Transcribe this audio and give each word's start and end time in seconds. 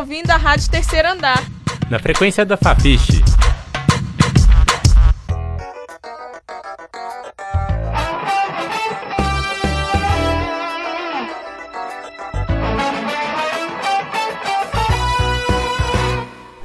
ouvindo 0.00 0.30
a 0.30 0.36
Rádio 0.36 0.70
Terceiro 0.70 1.08
Andar. 1.08 1.44
Na 1.90 1.98
frequência 1.98 2.44
da 2.44 2.56
Fafiche. 2.56 3.22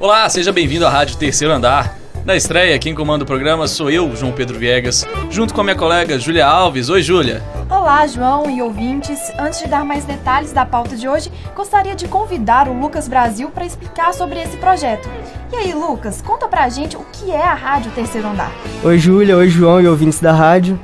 Olá, 0.00 0.28
seja 0.30 0.52
bem-vindo 0.52 0.86
à 0.86 0.90
Rádio 0.90 1.16
Terceiro 1.16 1.52
Andar. 1.52 1.95
Na 2.26 2.34
estreia, 2.34 2.76
quem 2.76 2.92
comanda 2.92 3.22
o 3.22 3.26
programa 3.26 3.68
sou 3.68 3.88
eu, 3.88 4.16
João 4.16 4.32
Pedro 4.32 4.58
Viegas, 4.58 5.06
junto 5.30 5.54
com 5.54 5.60
a 5.60 5.64
minha 5.64 5.76
colega 5.76 6.18
Júlia 6.18 6.44
Alves. 6.44 6.88
Oi, 6.88 7.00
Júlia. 7.00 7.40
Olá, 7.70 8.04
João 8.08 8.50
e 8.50 8.60
ouvintes. 8.60 9.30
Antes 9.38 9.60
de 9.60 9.68
dar 9.68 9.84
mais 9.84 10.04
detalhes 10.04 10.52
da 10.52 10.66
pauta 10.66 10.96
de 10.96 11.08
hoje, 11.08 11.30
gostaria 11.54 11.94
de 11.94 12.08
convidar 12.08 12.66
o 12.66 12.76
Lucas 12.76 13.06
Brasil 13.06 13.48
para 13.50 13.64
explicar 13.64 14.12
sobre 14.12 14.42
esse 14.42 14.56
projeto. 14.56 15.08
E 15.52 15.54
aí, 15.54 15.72
Lucas, 15.72 16.20
conta 16.20 16.48
pra 16.48 16.68
gente 16.68 16.96
o 16.96 17.06
que 17.12 17.30
é 17.30 17.44
a 17.44 17.54
Rádio 17.54 17.92
Terceiro 17.92 18.26
Andar. 18.26 18.50
Oi, 18.82 18.98
Júlia. 18.98 19.36
Oi, 19.36 19.48
João 19.48 19.80
e 19.80 19.86
ouvintes 19.86 20.18
da 20.18 20.32
rádio. 20.32 20.76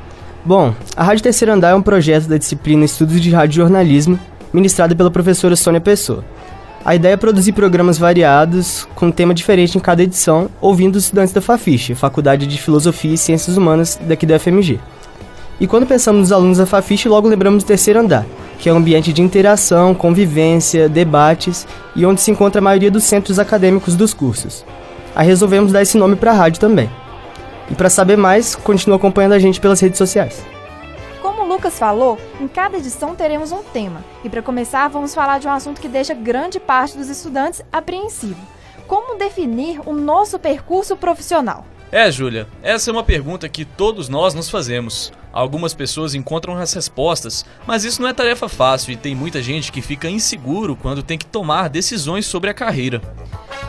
Bom, 0.45 0.73
a 0.97 1.03
Rádio 1.03 1.25
Terceiro 1.25 1.53
Andar 1.53 1.71
é 1.71 1.75
um 1.75 1.83
projeto 1.83 2.29
da 2.29 2.39
disciplina 2.39 2.85
Estudos 2.85 3.21
de 3.21 3.31
Rádio 3.33 3.57
Jornalismo, 3.57 4.17
ministrado 4.53 4.95
pela 4.95 5.11
professora 5.11 5.57
Sônia 5.57 5.81
Pessoa. 5.81 6.25
A 6.85 6.97
ideia 6.97 7.13
é 7.13 7.17
produzir 7.17 7.53
programas 7.53 7.97
variados, 7.97 8.89
com 8.97 9.07
um 9.07 9.13
tema 9.13 9.33
diferente 9.33 9.79
em 9.79 9.81
cada 9.81 10.03
edição, 10.03 10.51
ouvindo 10.61 10.97
os 10.97 11.05
estudantes 11.05 11.33
da 11.33 11.41
Fafiche, 11.41 11.95
Faculdade 11.95 12.45
de 12.45 12.61
Filosofia 12.61 13.15
e 13.15 13.19
Ciências 13.19 13.57
Humanas 13.57 14.01
daqui 14.03 14.27
da 14.27 14.37
FMG. 14.37 14.81
E 15.61 15.67
quando 15.69 15.87
pensamos 15.87 16.23
nos 16.23 16.33
alunos 16.33 16.59
da 16.59 16.67
Fafiche, 16.67 17.09
logo 17.09 17.29
lembramos 17.29 17.63
do 17.63 17.67
terceiro 17.69 18.01
andar, 18.01 18.27
que 18.59 18.69
é 18.69 18.73
um 18.73 18.79
ambiente 18.79 19.13
de 19.13 19.23
interação, 19.23 19.95
convivência, 19.95 20.89
debates 20.89 21.69
e 21.95 22.05
onde 22.05 22.21
se 22.21 22.33
encontra 22.33 22.61
a 22.61 22.65
maioria 22.65 22.91
dos 22.91 23.05
centros 23.05 23.39
acadêmicos 23.39 23.95
dos 23.95 24.13
cursos. 24.13 24.65
Aí 25.15 25.25
resolvemos 25.25 25.71
dar 25.71 25.83
esse 25.83 25.97
nome 25.97 26.17
para 26.17 26.33
a 26.33 26.35
rádio 26.35 26.59
também. 26.59 26.91
E 27.71 27.77
para 27.77 27.91
saber 27.91 28.17
mais, 28.17 28.57
continue 28.57 28.97
acompanhando 28.97 29.35
a 29.35 29.39
gente 29.39 29.61
pelas 29.61 29.79
redes 29.79 29.99
sociais. 29.99 30.52
Lucas 31.63 31.79
falou, 31.79 32.19
em 32.41 32.49
cada 32.49 32.77
edição 32.77 33.15
teremos 33.15 33.53
um 33.53 33.63
tema. 33.63 34.05
E 34.25 34.29
para 34.29 34.43
começar, 34.43 34.89
vamos 34.89 35.15
falar 35.15 35.39
de 35.39 35.47
um 35.47 35.51
assunto 35.53 35.81
que 35.81 35.87
deixa 35.87 36.13
grande 36.13 36.59
parte 36.59 36.99
dos 36.99 37.09
estudantes 37.09 37.63
apreensivo. 37.73 38.41
Como 38.89 39.17
definir 39.17 39.81
o 39.87 39.93
nosso 39.93 40.41
percurso 40.41 40.97
profissional? 40.97 41.65
É, 41.93 42.11
Júlia, 42.11 42.49
essa 42.65 42.91
é 42.91 42.93
uma 42.93 43.05
pergunta 43.05 43.49
que 43.49 43.65
todos 43.65 44.09
nós 44.09 44.35
nos 44.35 44.51
fazemos. 44.51 45.13
Algumas 45.33 45.73
pessoas 45.73 46.17
encontram 46.17 46.57
as 46.57 46.73
respostas, 46.73 47.45
mas 47.65 47.85
isso 47.85 48.03
não 48.03 48.09
é 48.09 48.13
tarefa 48.13 48.49
fácil 48.49 48.91
e 48.91 48.97
tem 48.97 49.15
muita 49.15 49.41
gente 49.41 49.71
que 49.71 49.81
fica 49.81 50.11
inseguro 50.11 50.75
quando 50.75 51.01
tem 51.01 51.17
que 51.17 51.27
tomar 51.27 51.69
decisões 51.69 52.27
sobre 52.27 52.51
a 52.51 52.55
carreira. 52.55 53.01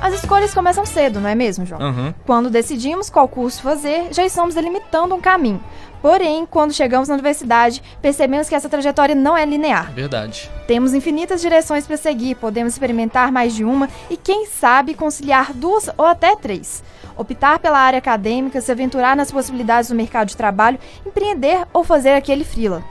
As 0.02 0.16
escolhas 0.16 0.53
começam 0.53 0.86
cedo, 0.86 1.21
não 1.21 1.30
é 1.30 1.36
mesmo, 1.36 1.66
João? 1.66 1.80
Uhum. 1.80 2.14
Quando 2.25 2.49
decidimos 2.49 3.09
qual 3.09 3.27
curso 3.27 3.61
fazer, 3.61 4.11
já 4.11 4.25
estamos 4.25 4.55
delimitando 4.55 5.14
um 5.14 5.21
caminho. 5.21 5.64
Porém, 6.04 6.46
quando 6.46 6.73
chegamos 6.73 7.08
na 7.08 7.14
universidade, 7.14 7.82
percebemos 8.02 8.50
que 8.50 8.56
essa 8.56 8.68
trajetória 8.68 9.16
não 9.16 9.38
é 9.38 9.46
linear. 9.46 9.94
Verdade. 9.94 10.52
Temos 10.68 10.94
infinitas 10.94 11.40
direções 11.40 11.88
para 11.88 11.95
seguir, 11.95 12.36
podemos 12.36 12.73
experimentar 12.73 13.32
mais 13.32 13.56
de 13.56 13.64
uma 13.64 13.88
e, 14.10 14.18
quem 14.18 14.45
sabe, 14.45 14.95
conciliar 14.95 15.54
duas 15.54 15.90
ou 15.98 16.06
até 16.06 16.36
três. 16.36 16.84
Optar 17.16 17.58
pela 17.60 17.80
área 17.80 18.00
acadêmica, 18.00 18.60
se 18.60 18.70
aventurar 18.70 19.16
nas 19.16 19.32
possibilidades 19.32 19.92
do 19.92 19.95
mercado 19.95 20.28
de 20.28 20.36
trabalho, 20.36 20.78
empreender 21.06 21.66
ou 21.72 21.86
fazer 21.86 22.16
aquele 22.16 22.44
frila. 22.44 22.84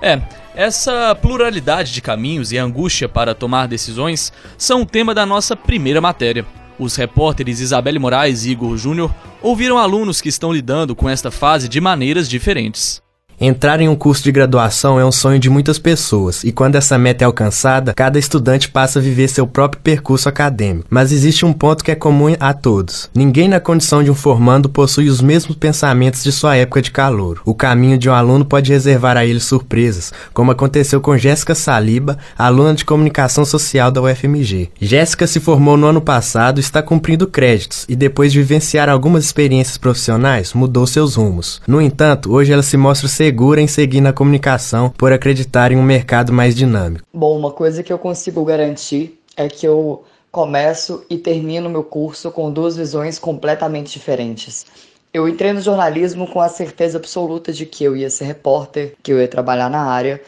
É, 0.00 0.22
essa 0.54 1.14
pluralidade 1.14 1.92
de 1.92 2.00
caminhos 2.00 2.50
e 2.50 2.56
angústia 2.56 3.10
para 3.10 3.34
tomar 3.34 3.68
decisões 3.68 4.32
são 4.56 4.80
o 4.80 4.86
tema 4.86 5.14
da 5.14 5.26
nossa 5.26 5.54
primeira 5.54 6.00
matéria. 6.00 6.46
Os 6.78 6.96
repórteres 6.96 7.60
Isabelle 7.60 7.98
Moraes 7.98 8.44
e 8.44 8.50
Igor 8.50 8.76
Júnior 8.76 9.14
ouviram 9.40 9.78
alunos 9.78 10.20
que 10.20 10.28
estão 10.28 10.52
lidando 10.52 10.96
com 10.96 11.08
esta 11.08 11.30
fase 11.30 11.68
de 11.68 11.80
maneiras 11.80 12.28
diferentes. 12.28 13.03
Entrar 13.40 13.80
em 13.80 13.88
um 13.88 13.96
curso 13.96 14.22
de 14.22 14.32
graduação 14.32 14.98
é 14.98 15.04
um 15.04 15.10
sonho 15.10 15.38
de 15.38 15.50
muitas 15.50 15.78
pessoas, 15.78 16.44
e 16.44 16.52
quando 16.52 16.76
essa 16.76 16.96
meta 16.96 17.24
é 17.24 17.26
alcançada, 17.26 17.92
cada 17.94 18.18
estudante 18.18 18.68
passa 18.68 18.98
a 18.98 19.02
viver 19.02 19.28
seu 19.28 19.46
próprio 19.46 19.82
percurso 19.82 20.28
acadêmico. 20.28 20.86
Mas 20.88 21.10
existe 21.10 21.44
um 21.44 21.52
ponto 21.52 21.82
que 21.82 21.90
é 21.90 21.94
comum 21.94 22.34
a 22.38 22.52
todos: 22.52 23.10
ninguém 23.14 23.48
na 23.48 23.60
condição 23.60 24.02
de 24.02 24.10
um 24.10 24.14
formando 24.14 24.68
possui 24.68 25.08
os 25.08 25.20
mesmos 25.20 25.56
pensamentos 25.56 26.22
de 26.22 26.30
sua 26.30 26.56
época 26.56 26.80
de 26.80 26.90
calor. 26.90 27.40
O 27.44 27.54
caminho 27.54 27.98
de 27.98 28.08
um 28.08 28.12
aluno 28.12 28.44
pode 28.44 28.72
reservar 28.72 29.16
a 29.16 29.26
ele 29.26 29.40
surpresas, 29.40 30.12
como 30.32 30.52
aconteceu 30.52 31.00
com 31.00 31.18
Jéssica 31.18 31.54
Saliba, 31.54 32.18
aluna 32.38 32.74
de 32.74 32.84
comunicação 32.84 33.44
social 33.44 33.90
da 33.90 34.00
UFMG. 34.00 34.70
Jéssica 34.80 35.26
se 35.26 35.40
formou 35.40 35.76
no 35.76 35.86
ano 35.86 36.00
passado 36.00 36.58
e 36.58 36.60
está 36.60 36.82
cumprindo 36.82 37.26
créditos, 37.26 37.84
e 37.88 37.96
depois 37.96 38.32
de 38.32 38.38
vivenciar 38.38 38.88
algumas 38.88 39.24
experiências 39.24 39.76
profissionais, 39.76 40.52
mudou 40.52 40.86
seus 40.86 41.16
rumos. 41.16 41.60
No 41.66 41.80
entanto, 41.80 42.32
hoje 42.32 42.52
ela 42.52 42.62
se 42.62 42.76
mostra 42.76 43.08
segura 43.24 43.58
em 43.58 43.66
seguir 43.66 44.02
na 44.02 44.12
comunicação 44.12 44.90
por 44.90 45.10
acreditar 45.10 45.72
em 45.72 45.76
um 45.76 45.82
mercado 45.82 46.30
mais 46.30 46.54
dinâmico? 46.54 47.06
Bom, 47.10 47.38
uma 47.38 47.50
coisa 47.50 47.82
que 47.82 47.90
eu 47.90 47.98
consigo 47.98 48.44
garantir 48.44 49.18
é 49.34 49.48
que 49.48 49.66
eu 49.66 50.04
começo 50.30 51.06
e 51.08 51.16
termino 51.16 51.70
meu 51.70 51.82
curso 51.82 52.30
com 52.30 52.52
duas 52.52 52.76
visões 52.76 53.18
completamente 53.18 53.90
diferentes. 53.94 54.66
Eu 55.10 55.26
entrei 55.26 55.54
no 55.54 55.60
jornalismo 55.62 56.26
com 56.26 56.38
a 56.38 56.50
certeza 56.50 56.98
absoluta 56.98 57.50
de 57.50 57.64
que 57.64 57.82
eu 57.82 57.96
ia 57.96 58.10
ser 58.10 58.26
repórter, 58.26 58.94
que 59.02 59.10
eu 59.10 59.18
ia 59.18 59.26
trabalhar 59.26 59.70
na 59.70 59.84
área, 59.84 60.20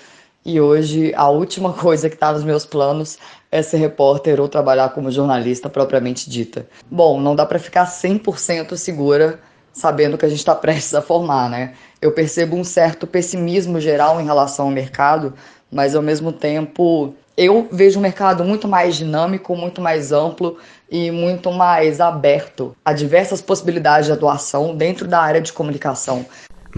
e 0.43 0.59
hoje 0.59 1.13
a 1.15 1.29
última 1.29 1.75
coisa 1.77 2.09
que 2.09 2.17
está 2.17 2.33
nos 2.33 2.45
meus 2.45 2.65
planos 2.65 3.19
é 3.53 3.61
ser 3.61 3.77
repórter 3.77 4.41
ou 4.41 4.49
trabalhar 4.49 4.89
como 4.95 5.11
jornalista 5.11 5.69
propriamente 5.69 6.31
dita. 6.31 6.67
Bom, 6.91 7.21
não 7.21 7.37
dá 7.37 7.45
para 7.45 7.59
ficar 7.59 7.87
100% 7.87 8.75
segura 8.75 9.39
sabendo 9.71 10.17
que 10.17 10.25
a 10.25 10.29
gente 10.31 10.39
está 10.39 10.55
prestes 10.57 10.95
a 10.95 11.03
formar, 11.03 11.51
né? 11.51 11.75
Eu 12.01 12.13
percebo 12.13 12.57
um 12.57 12.65
certo 12.65 13.07
pessimismo 13.07 13.81
geral 13.81 14.21
em 14.21 14.25
relação 14.25 14.67
ao 14.67 14.71
mercado, 14.71 15.35
mas 15.71 15.95
ao 15.95 16.03
mesmo 16.03 16.33
tempo 16.33 17.15
eu 17.37 17.69
vejo 17.71 17.99
um 17.99 18.03
mercado 18.03 18.45
muito 18.45 18.67
mais 18.67 18.97
dinâmico, 18.97 19.55
muito 19.55 19.81
mais 19.81 20.11
amplo 20.11 20.59
e 20.91 21.11
muito 21.11 21.53
mais 21.53 22.01
aberto 22.01 22.75
a 22.85 22.93
diversas 22.93 23.43
possibilidades 23.43 24.07
de 24.07 24.13
atuação 24.13 24.75
dentro 24.75 25.07
da 25.07 25.21
área 25.21 25.41
de 25.41 25.53
comunicação. 25.53 26.25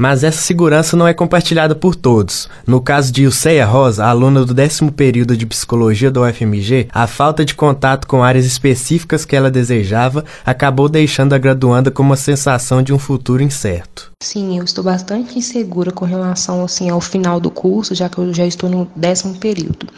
Mas 0.00 0.22
essa 0.22 0.40
segurança 0.40 0.96
não 0.96 1.08
é 1.08 1.12
compartilhada 1.12 1.74
por 1.74 1.96
todos. 1.96 2.48
No 2.64 2.80
caso 2.80 3.10
de 3.10 3.24
Ilceia 3.24 3.66
Rosa, 3.66 4.06
aluna 4.06 4.44
do 4.44 4.54
décimo 4.54 4.92
período 4.92 5.36
de 5.36 5.44
psicologia 5.44 6.08
da 6.08 6.20
UFMG, 6.20 6.86
a 6.92 7.08
falta 7.08 7.44
de 7.44 7.52
contato 7.52 8.06
com 8.06 8.22
áreas 8.22 8.46
específicas 8.46 9.24
que 9.24 9.34
ela 9.34 9.50
desejava 9.50 10.24
acabou 10.46 10.88
deixando 10.88 11.32
a 11.32 11.38
graduanda 11.38 11.90
com 11.90 12.04
uma 12.04 12.14
sensação 12.14 12.80
de 12.80 12.92
um 12.92 12.98
futuro 12.98 13.42
incerto. 13.42 14.12
Sim, 14.22 14.58
eu 14.58 14.64
estou 14.64 14.84
bastante 14.84 15.36
insegura 15.36 15.90
com 15.90 16.04
relação 16.04 16.64
assim, 16.64 16.88
ao 16.90 17.00
final 17.00 17.40
do 17.40 17.50
curso, 17.50 17.92
já 17.92 18.08
que 18.08 18.18
eu 18.18 18.32
já 18.32 18.46
estou 18.46 18.70
no 18.70 18.88
décimo 18.94 19.36
período. 19.36 19.88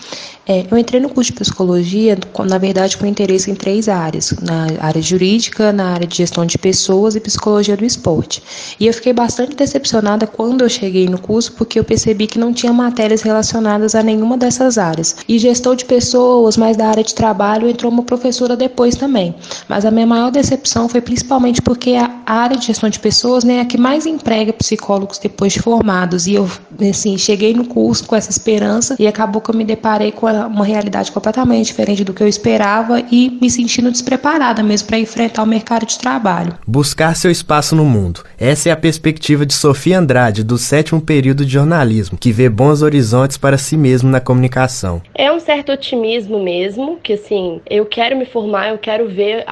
É, 0.47 0.67
eu 0.71 0.79
entrei 0.79 1.01
no 1.01 1.11
curso 1.11 1.31
de 1.31 1.39
psicologia, 1.39 2.19
na 2.47 2.59
verdade, 2.59 2.97
com 2.97 3.07
interesse 3.07 3.51
em 3.51 3.55
três 3.55 3.89
áreas: 3.89 4.35
na 4.41 4.67
área 4.81 5.01
jurídica, 5.01 5.73
na 5.73 5.93
área 5.93 6.07
de 6.07 6.17
gestão 6.17 6.45
de 6.45 6.59
pessoas 6.59 7.15
e 7.17 7.21
psicologia 7.21 7.77
do 7.77 7.85
esporte. 7.85 8.43
E 8.79 8.87
eu 8.87 8.95
fiquei 8.95 9.13
bastante 9.13 9.55
decepcionada 9.55 9.90
quando 10.27 10.63
eu 10.63 10.69
cheguei 10.69 11.09
no 11.09 11.19
curso, 11.19 11.53
porque 11.53 11.79
eu 11.79 11.85
percebi 11.85 12.27
que 12.27 12.39
não 12.39 12.53
tinha 12.53 12.73
matérias 12.73 13.23
relacionadas 13.23 13.95
a 13.95 14.03
nenhuma 14.03 14.37
dessas 14.37 14.79
áreas. 14.79 15.17
E 15.29 15.39
gestão 15.39 15.75
de 15.75 15.85
pessoas, 15.85 16.57
mais 16.57 16.77
da 16.77 16.89
área 16.89 17.05
de 17.05 17.15
trabalho, 17.15 17.69
entrou 17.69 17.91
uma 17.91 18.03
professora 18.03 18.57
depois 18.57 18.95
também. 18.95 19.35
Mas 19.69 19.85
a 19.85 19.91
minha 19.91 20.07
maior 20.07 20.31
decepção 20.31 20.89
foi 20.89 21.01
principalmente 21.01 21.61
porque 21.61 21.95
a 21.95 22.33
área 22.33 22.57
de 22.57 22.67
gestão 22.67 22.89
de 22.89 22.99
pessoas 22.99 23.45
né, 23.45 23.57
é 23.57 23.61
a 23.61 23.65
que 23.65 23.79
mais 23.79 24.07
emprega 24.07 24.53
psicólogos 24.53 25.19
depois 25.19 25.53
de 25.53 25.61
formados. 25.61 26.27
E 26.27 26.35
eu, 26.35 26.49
assim, 26.89 27.19
cheguei 27.19 27.53
no 27.53 27.65
curso 27.65 28.07
com 28.07 28.15
essa 28.15 28.31
esperança 28.31 28.97
e 28.99 29.07
acabou 29.07 29.43
que 29.43 29.51
eu 29.51 29.55
me 29.55 29.65
deparei 29.65 30.13
com 30.13 30.27
uma 30.27 30.65
realidade 30.65 31.11
completamente 31.11 31.67
diferente 31.67 32.05
do 32.05 32.13
que 32.13 32.23
eu 32.23 32.29
esperava 32.29 33.03
e 33.11 33.39
me 33.41 33.51
sentindo 33.51 33.91
despreparada 33.91 34.63
mesmo 34.63 34.89
para 34.89 34.99
enfrentar 34.99 35.43
o 35.43 35.47
mercado 35.47 35.87
de 35.87 35.99
trabalho. 35.99 36.57
Buscar 36.67 37.17
seu 37.17 37.31
espaço 37.31 37.75
no 37.75 37.85
mundo. 37.85 38.23
Essa 38.39 38.69
é 38.69 38.73
a 38.73 38.77
perspectiva 38.77 39.45
de 39.45 39.55
Sofia 39.55 39.80
Andrade, 39.89 40.45
do 40.45 40.59
sétimo 40.59 41.01
período 41.01 41.45
de 41.45 41.53
jornalismo, 41.53 42.19
que 42.19 42.33
vê 42.33 42.49
bons 42.49 42.83
horizontes 42.83 43.39
para 43.39 43.57
si 43.57 43.77
mesmo 43.77 44.11
na 44.11 44.21
comunicação. 44.21 45.01
É 45.15 45.33
um 45.33 45.41
certo 45.41 45.73
otimismo 45.73 46.43
mesmo, 46.43 46.99
que 47.03 47.15
assim, 47.15 47.61
eu 47.69 47.87
quero 47.87 48.17
me 48.17 48.27
formar, 48.27 48.69
eu 48.69 48.79
quero 48.79 49.09
ver 49.09 49.45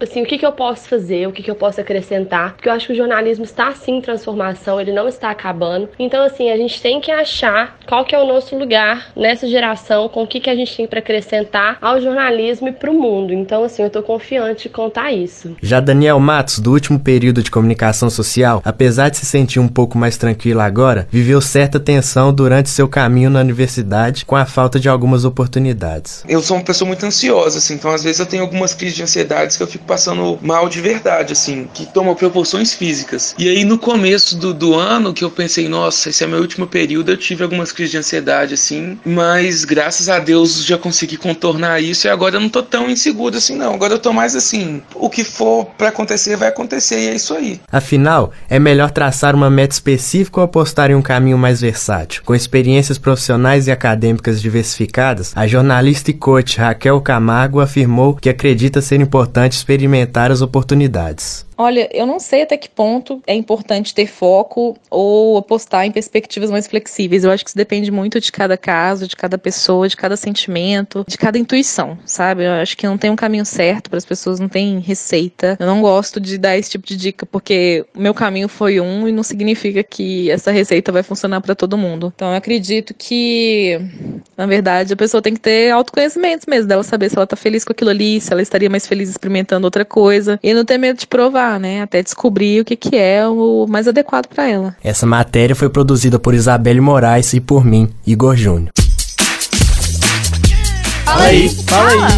assim, 0.00 0.22
o 0.22 0.26
que, 0.26 0.38
que 0.38 0.46
eu 0.46 0.52
posso 0.52 0.88
fazer, 0.88 1.28
o 1.28 1.32
que, 1.32 1.42
que 1.42 1.50
eu 1.50 1.54
posso 1.54 1.80
acrescentar, 1.80 2.54
porque 2.54 2.68
eu 2.68 2.72
acho 2.72 2.86
que 2.86 2.92
o 2.92 2.96
jornalismo 2.96 3.44
está 3.44 3.72
sim 3.72 4.00
transformação, 4.00 4.80
ele 4.80 4.92
não 4.92 5.08
está 5.08 5.30
acabando. 5.30 5.88
Então, 5.98 6.24
assim, 6.24 6.50
a 6.50 6.56
gente 6.56 6.80
tem 6.80 7.00
que 7.00 7.10
achar 7.10 7.76
qual 7.86 8.04
que 8.04 8.14
é 8.14 8.18
o 8.18 8.26
nosso 8.26 8.56
lugar 8.56 9.08
nessa 9.14 9.46
geração, 9.46 10.08
com 10.08 10.22
o 10.22 10.26
que, 10.26 10.40
que 10.40 10.50
a 10.50 10.54
gente 10.54 10.76
tem 10.76 10.86
para 10.86 11.00
acrescentar 11.00 11.78
ao 11.80 12.00
jornalismo 12.00 12.68
e 12.68 12.72
para 12.72 12.90
o 12.90 12.94
mundo. 12.94 13.32
Então, 13.32 13.64
assim, 13.64 13.82
eu 13.82 13.88
estou 13.88 14.02
confiante 14.02 14.64
de 14.64 14.68
contar 14.68 15.12
isso. 15.12 15.56
Já 15.62 15.80
Daniel 15.80 16.18
Matos, 16.18 16.58
do 16.58 16.72
último 16.72 16.98
período 16.98 17.42
de 17.42 17.50
comunicação 17.50 18.08
social, 18.10 18.62
apesar 18.64 19.08
de 19.08 19.16
se 19.16 19.26
sentir 19.26 19.60
um 19.60 19.63
um 19.64 19.68
pouco 19.68 19.98
mais 19.98 20.16
tranquila 20.16 20.64
agora, 20.64 21.08
viveu 21.10 21.40
certa 21.40 21.80
tensão 21.80 22.32
durante 22.32 22.70
seu 22.70 22.88
caminho 22.88 23.30
na 23.30 23.40
universidade 23.40 24.24
com 24.24 24.36
a 24.36 24.46
falta 24.46 24.78
de 24.78 24.88
algumas 24.88 25.24
oportunidades. 25.24 26.24
Eu 26.28 26.42
sou 26.42 26.56
uma 26.56 26.64
pessoa 26.64 26.86
muito 26.86 27.04
ansiosa, 27.04 27.58
assim, 27.58 27.74
então 27.74 27.90
às 27.90 28.04
vezes 28.04 28.20
eu 28.20 28.26
tenho 28.26 28.42
algumas 28.42 28.74
crises 28.74 28.96
de 28.96 29.02
ansiedade 29.02 29.56
que 29.56 29.62
eu 29.62 29.66
fico 29.66 29.84
passando 29.84 30.38
mal 30.42 30.68
de 30.68 30.80
verdade, 30.80 31.32
assim, 31.32 31.68
que 31.72 31.86
tomam 31.86 32.14
proporções 32.14 32.72
físicas. 32.72 33.34
E 33.38 33.48
aí 33.48 33.64
no 33.64 33.78
começo 33.78 34.36
do, 34.36 34.54
do 34.54 34.74
ano 34.74 35.12
que 35.12 35.24
eu 35.24 35.30
pensei, 35.30 35.68
nossa, 35.68 36.10
esse 36.10 36.22
é 36.22 36.26
meu 36.26 36.40
último 36.40 36.66
período, 36.66 37.10
eu 37.10 37.16
tive 37.16 37.42
algumas 37.42 37.72
crises 37.72 37.92
de 37.92 37.98
ansiedade, 37.98 38.54
assim, 38.54 38.98
mas 39.04 39.64
graças 39.64 40.08
a 40.08 40.18
Deus 40.18 40.64
já 40.64 40.78
consegui 40.78 41.16
contornar 41.16 41.80
isso 41.82 42.06
e 42.06 42.10
agora 42.10 42.36
eu 42.36 42.40
não 42.40 42.48
tô 42.48 42.62
tão 42.62 42.88
inseguro 42.88 43.36
assim, 43.36 43.56
não. 43.56 43.74
Agora 43.74 43.94
eu 43.94 43.98
tô 43.98 44.12
mais 44.12 44.36
assim, 44.36 44.82
o 44.94 45.08
que 45.08 45.24
for 45.24 45.66
para 45.78 45.88
acontecer 45.88 46.36
vai 46.36 46.48
acontecer 46.48 47.00
e 47.00 47.08
é 47.08 47.14
isso 47.14 47.34
aí. 47.34 47.60
Afinal, 47.70 48.32
é 48.48 48.58
melhor 48.58 48.90
traçar 48.90 49.34
uma 49.34 49.50
meta 49.54 49.72
específica 49.72 50.40
ou 50.40 50.44
apostar 50.44 50.90
em 50.90 50.94
um 50.94 51.00
caminho 51.00 51.38
mais 51.38 51.62
versátil? 51.62 52.22
Com 52.24 52.34
experiências 52.34 52.98
profissionais 52.98 53.66
e 53.66 53.70
acadêmicas 53.70 54.42
diversificadas, 54.42 55.32
a 55.34 55.46
jornalista 55.46 56.10
e 56.10 56.14
coach 56.14 56.58
Raquel 56.58 57.00
Camargo 57.00 57.60
afirmou 57.60 58.14
que 58.14 58.28
acredita 58.28 58.82
ser 58.82 59.00
importante 59.00 59.52
experimentar 59.52 60.30
as 60.30 60.42
oportunidades. 60.42 61.43
Olha, 61.56 61.88
eu 61.92 62.06
não 62.06 62.18
sei 62.18 62.42
até 62.42 62.56
que 62.56 62.68
ponto 62.68 63.22
é 63.26 63.34
importante 63.34 63.94
ter 63.94 64.06
foco 64.06 64.76
ou 64.90 65.38
apostar 65.38 65.86
em 65.86 65.92
perspectivas 65.92 66.50
mais 66.50 66.66
flexíveis. 66.66 67.24
Eu 67.24 67.30
acho 67.30 67.44
que 67.44 67.50
isso 67.50 67.56
depende 67.56 67.90
muito 67.90 68.20
de 68.20 68.32
cada 68.32 68.56
caso, 68.56 69.06
de 69.06 69.14
cada 69.14 69.38
pessoa, 69.38 69.88
de 69.88 69.96
cada 69.96 70.16
sentimento, 70.16 71.04
de 71.06 71.16
cada 71.16 71.38
intuição, 71.38 71.96
sabe? 72.04 72.44
Eu 72.44 72.52
acho 72.52 72.76
que 72.76 72.86
não 72.86 72.98
tem 72.98 73.10
um 73.10 73.16
caminho 73.16 73.44
certo 73.44 73.88
para 73.88 73.98
as 73.98 74.04
pessoas, 74.04 74.40
não 74.40 74.48
tem 74.48 74.80
receita. 74.80 75.56
Eu 75.60 75.66
não 75.66 75.80
gosto 75.80 76.20
de 76.20 76.36
dar 76.38 76.56
esse 76.58 76.70
tipo 76.70 76.86
de 76.86 76.96
dica 76.96 77.24
porque 77.24 77.84
o 77.94 78.00
meu 78.00 78.14
caminho 78.14 78.48
foi 78.48 78.80
um 78.80 79.06
e 79.06 79.12
não 79.12 79.22
significa 79.22 79.82
que 79.82 80.30
essa 80.30 80.50
receita 80.50 80.90
vai 80.90 81.02
funcionar 81.02 81.40
para 81.40 81.54
todo 81.54 81.78
mundo. 81.78 82.12
Então 82.14 82.30
eu 82.30 82.36
acredito 82.36 82.92
que, 82.94 83.78
na 84.36 84.46
verdade, 84.46 84.92
a 84.92 84.96
pessoa 84.96 85.22
tem 85.22 85.34
que 85.34 85.40
ter 85.40 85.70
autoconhecimento 85.70 86.50
mesmo, 86.50 86.68
dela 86.68 86.82
saber 86.82 87.10
se 87.10 87.16
ela 87.16 87.26
tá 87.26 87.36
feliz 87.36 87.64
com 87.64 87.72
aquilo 87.72 87.90
ali, 87.90 88.20
se 88.20 88.32
ela 88.32 88.42
estaria 88.42 88.68
mais 88.68 88.86
feliz 88.86 89.08
experimentando 89.08 89.66
outra 89.66 89.84
coisa 89.84 90.38
e 90.42 90.52
não 90.52 90.64
ter 90.64 90.78
medo 90.78 90.98
de 90.98 91.06
provar 91.06 91.43
né? 91.58 91.82
Até 91.82 92.02
descobrir 92.02 92.60
o 92.60 92.64
que, 92.64 92.76
que 92.76 92.96
é 92.96 93.26
o 93.26 93.66
mais 93.68 93.86
adequado 93.86 94.26
para 94.26 94.48
ela. 94.48 94.76
Essa 94.82 95.06
matéria 95.06 95.54
foi 95.54 95.68
produzida 95.68 96.18
por 96.18 96.34
Isabelle 96.34 96.80
Moraes 96.80 97.32
e 97.34 97.40
por 97.40 97.64
mim, 97.64 97.88
Igor 98.06 98.36
Júnior. 98.36 98.70
Fala 101.04 101.24
aí, 101.24 101.48
fala 101.48 101.90
aí. 101.90 102.10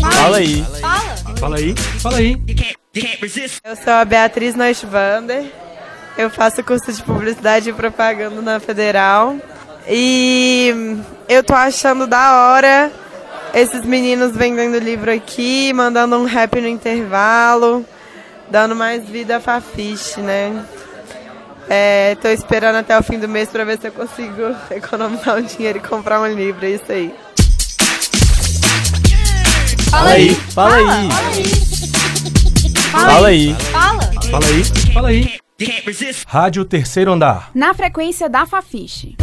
Fala 0.00 0.36
aí. 0.36 0.64
Fala 1.38 1.56
aí, 1.56 1.74
fala 1.74 2.16
aí. 2.18 2.36
Eu 3.64 3.76
sou 3.76 3.92
a 3.92 4.04
Beatriz 4.04 4.54
Neuschwander. 4.54 5.44
Eu 6.18 6.28
faço 6.28 6.62
curso 6.62 6.92
de 6.92 7.02
publicidade 7.02 7.70
e 7.70 7.72
propaganda 7.72 8.42
na 8.42 8.60
Federal. 8.60 9.36
E 9.88 10.74
eu 11.28 11.42
tô 11.42 11.54
achando 11.54 12.06
da 12.06 12.52
hora 12.52 12.92
esses 13.54 13.84
meninos 13.84 14.36
vendendo 14.36 14.78
livro 14.78 15.12
aqui, 15.12 15.72
mandando 15.72 16.16
um 16.16 16.24
rap 16.24 16.60
no 16.60 16.68
intervalo, 16.68 17.84
dando 18.50 18.74
mais 18.74 19.08
vida 19.08 19.36
a 19.36 19.40
Fafiche, 19.40 20.20
né? 20.20 20.64
É, 21.68 22.16
tô 22.16 22.28
esperando 22.28 22.76
até 22.76 22.98
o 22.98 23.02
fim 23.02 23.18
do 23.18 23.28
mês 23.28 23.48
para 23.48 23.64
ver 23.64 23.78
se 23.78 23.88
eu 23.88 23.92
consigo 23.92 24.54
economizar 24.70 25.36
um 25.36 25.42
dinheiro 25.42 25.78
e 25.78 25.80
comprar 25.80 26.20
um 26.20 26.26
livro, 26.26 26.64
é 26.64 26.70
isso 26.70 26.90
aí. 26.90 27.14
Fala 29.90 30.10
aí, 30.10 30.34
fala 30.34 30.76
aí. 30.76 31.08
Fala 32.90 33.28
aí. 33.28 33.54
Fala. 33.54 34.00
Fala 34.30 34.46
aí, 34.46 34.64
fala 34.92 35.08
aí. 35.08 35.40
Rádio 36.26 36.64
Terceiro 36.64 37.12
Andar. 37.12 37.50
Na 37.54 37.74
frequência 37.74 38.28
da 38.28 38.46
Fafiche. 38.46 39.16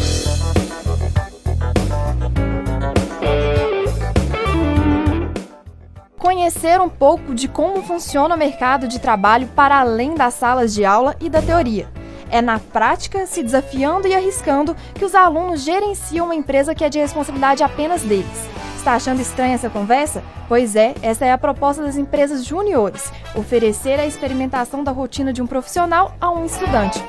Conhecer 6.28 6.82
um 6.82 6.90
pouco 6.90 7.34
de 7.34 7.48
como 7.48 7.82
funciona 7.82 8.36
o 8.36 8.38
mercado 8.38 8.86
de 8.86 9.00
trabalho 9.00 9.48
para 9.56 9.80
além 9.80 10.14
das 10.14 10.34
salas 10.34 10.74
de 10.74 10.84
aula 10.84 11.16
e 11.22 11.30
da 11.30 11.42
teoria. 11.42 11.88
É 12.30 12.42
na 12.42 12.60
prática, 12.60 13.26
se 13.26 13.42
desafiando 13.42 14.10
e 14.10 14.14
arriscando, 14.14 14.76
que 14.94 15.06
os 15.06 15.16
alunos 15.16 15.62
gerenciam 15.62 16.26
uma 16.26 16.36
empresa 16.36 16.76
que 16.76 16.84
é 16.84 16.90
de 16.90 17.00
responsabilidade 17.00 17.64
apenas 17.64 18.02
deles. 18.02 18.50
Está 18.76 18.96
achando 18.96 19.22
estranha 19.22 19.56
essa 19.56 19.70
conversa? 19.70 20.22
Pois 20.50 20.76
é, 20.76 20.96
essa 21.02 21.24
é 21.24 21.32
a 21.32 21.38
proposta 21.38 21.82
das 21.82 21.96
empresas 21.96 22.44
juniores: 22.44 23.10
oferecer 23.34 23.98
a 23.98 24.06
experimentação 24.06 24.84
da 24.84 24.92
rotina 24.92 25.32
de 25.32 25.42
um 25.42 25.48
profissional 25.48 26.14
a 26.20 26.30
um 26.30 26.44
estudante. 26.44 27.02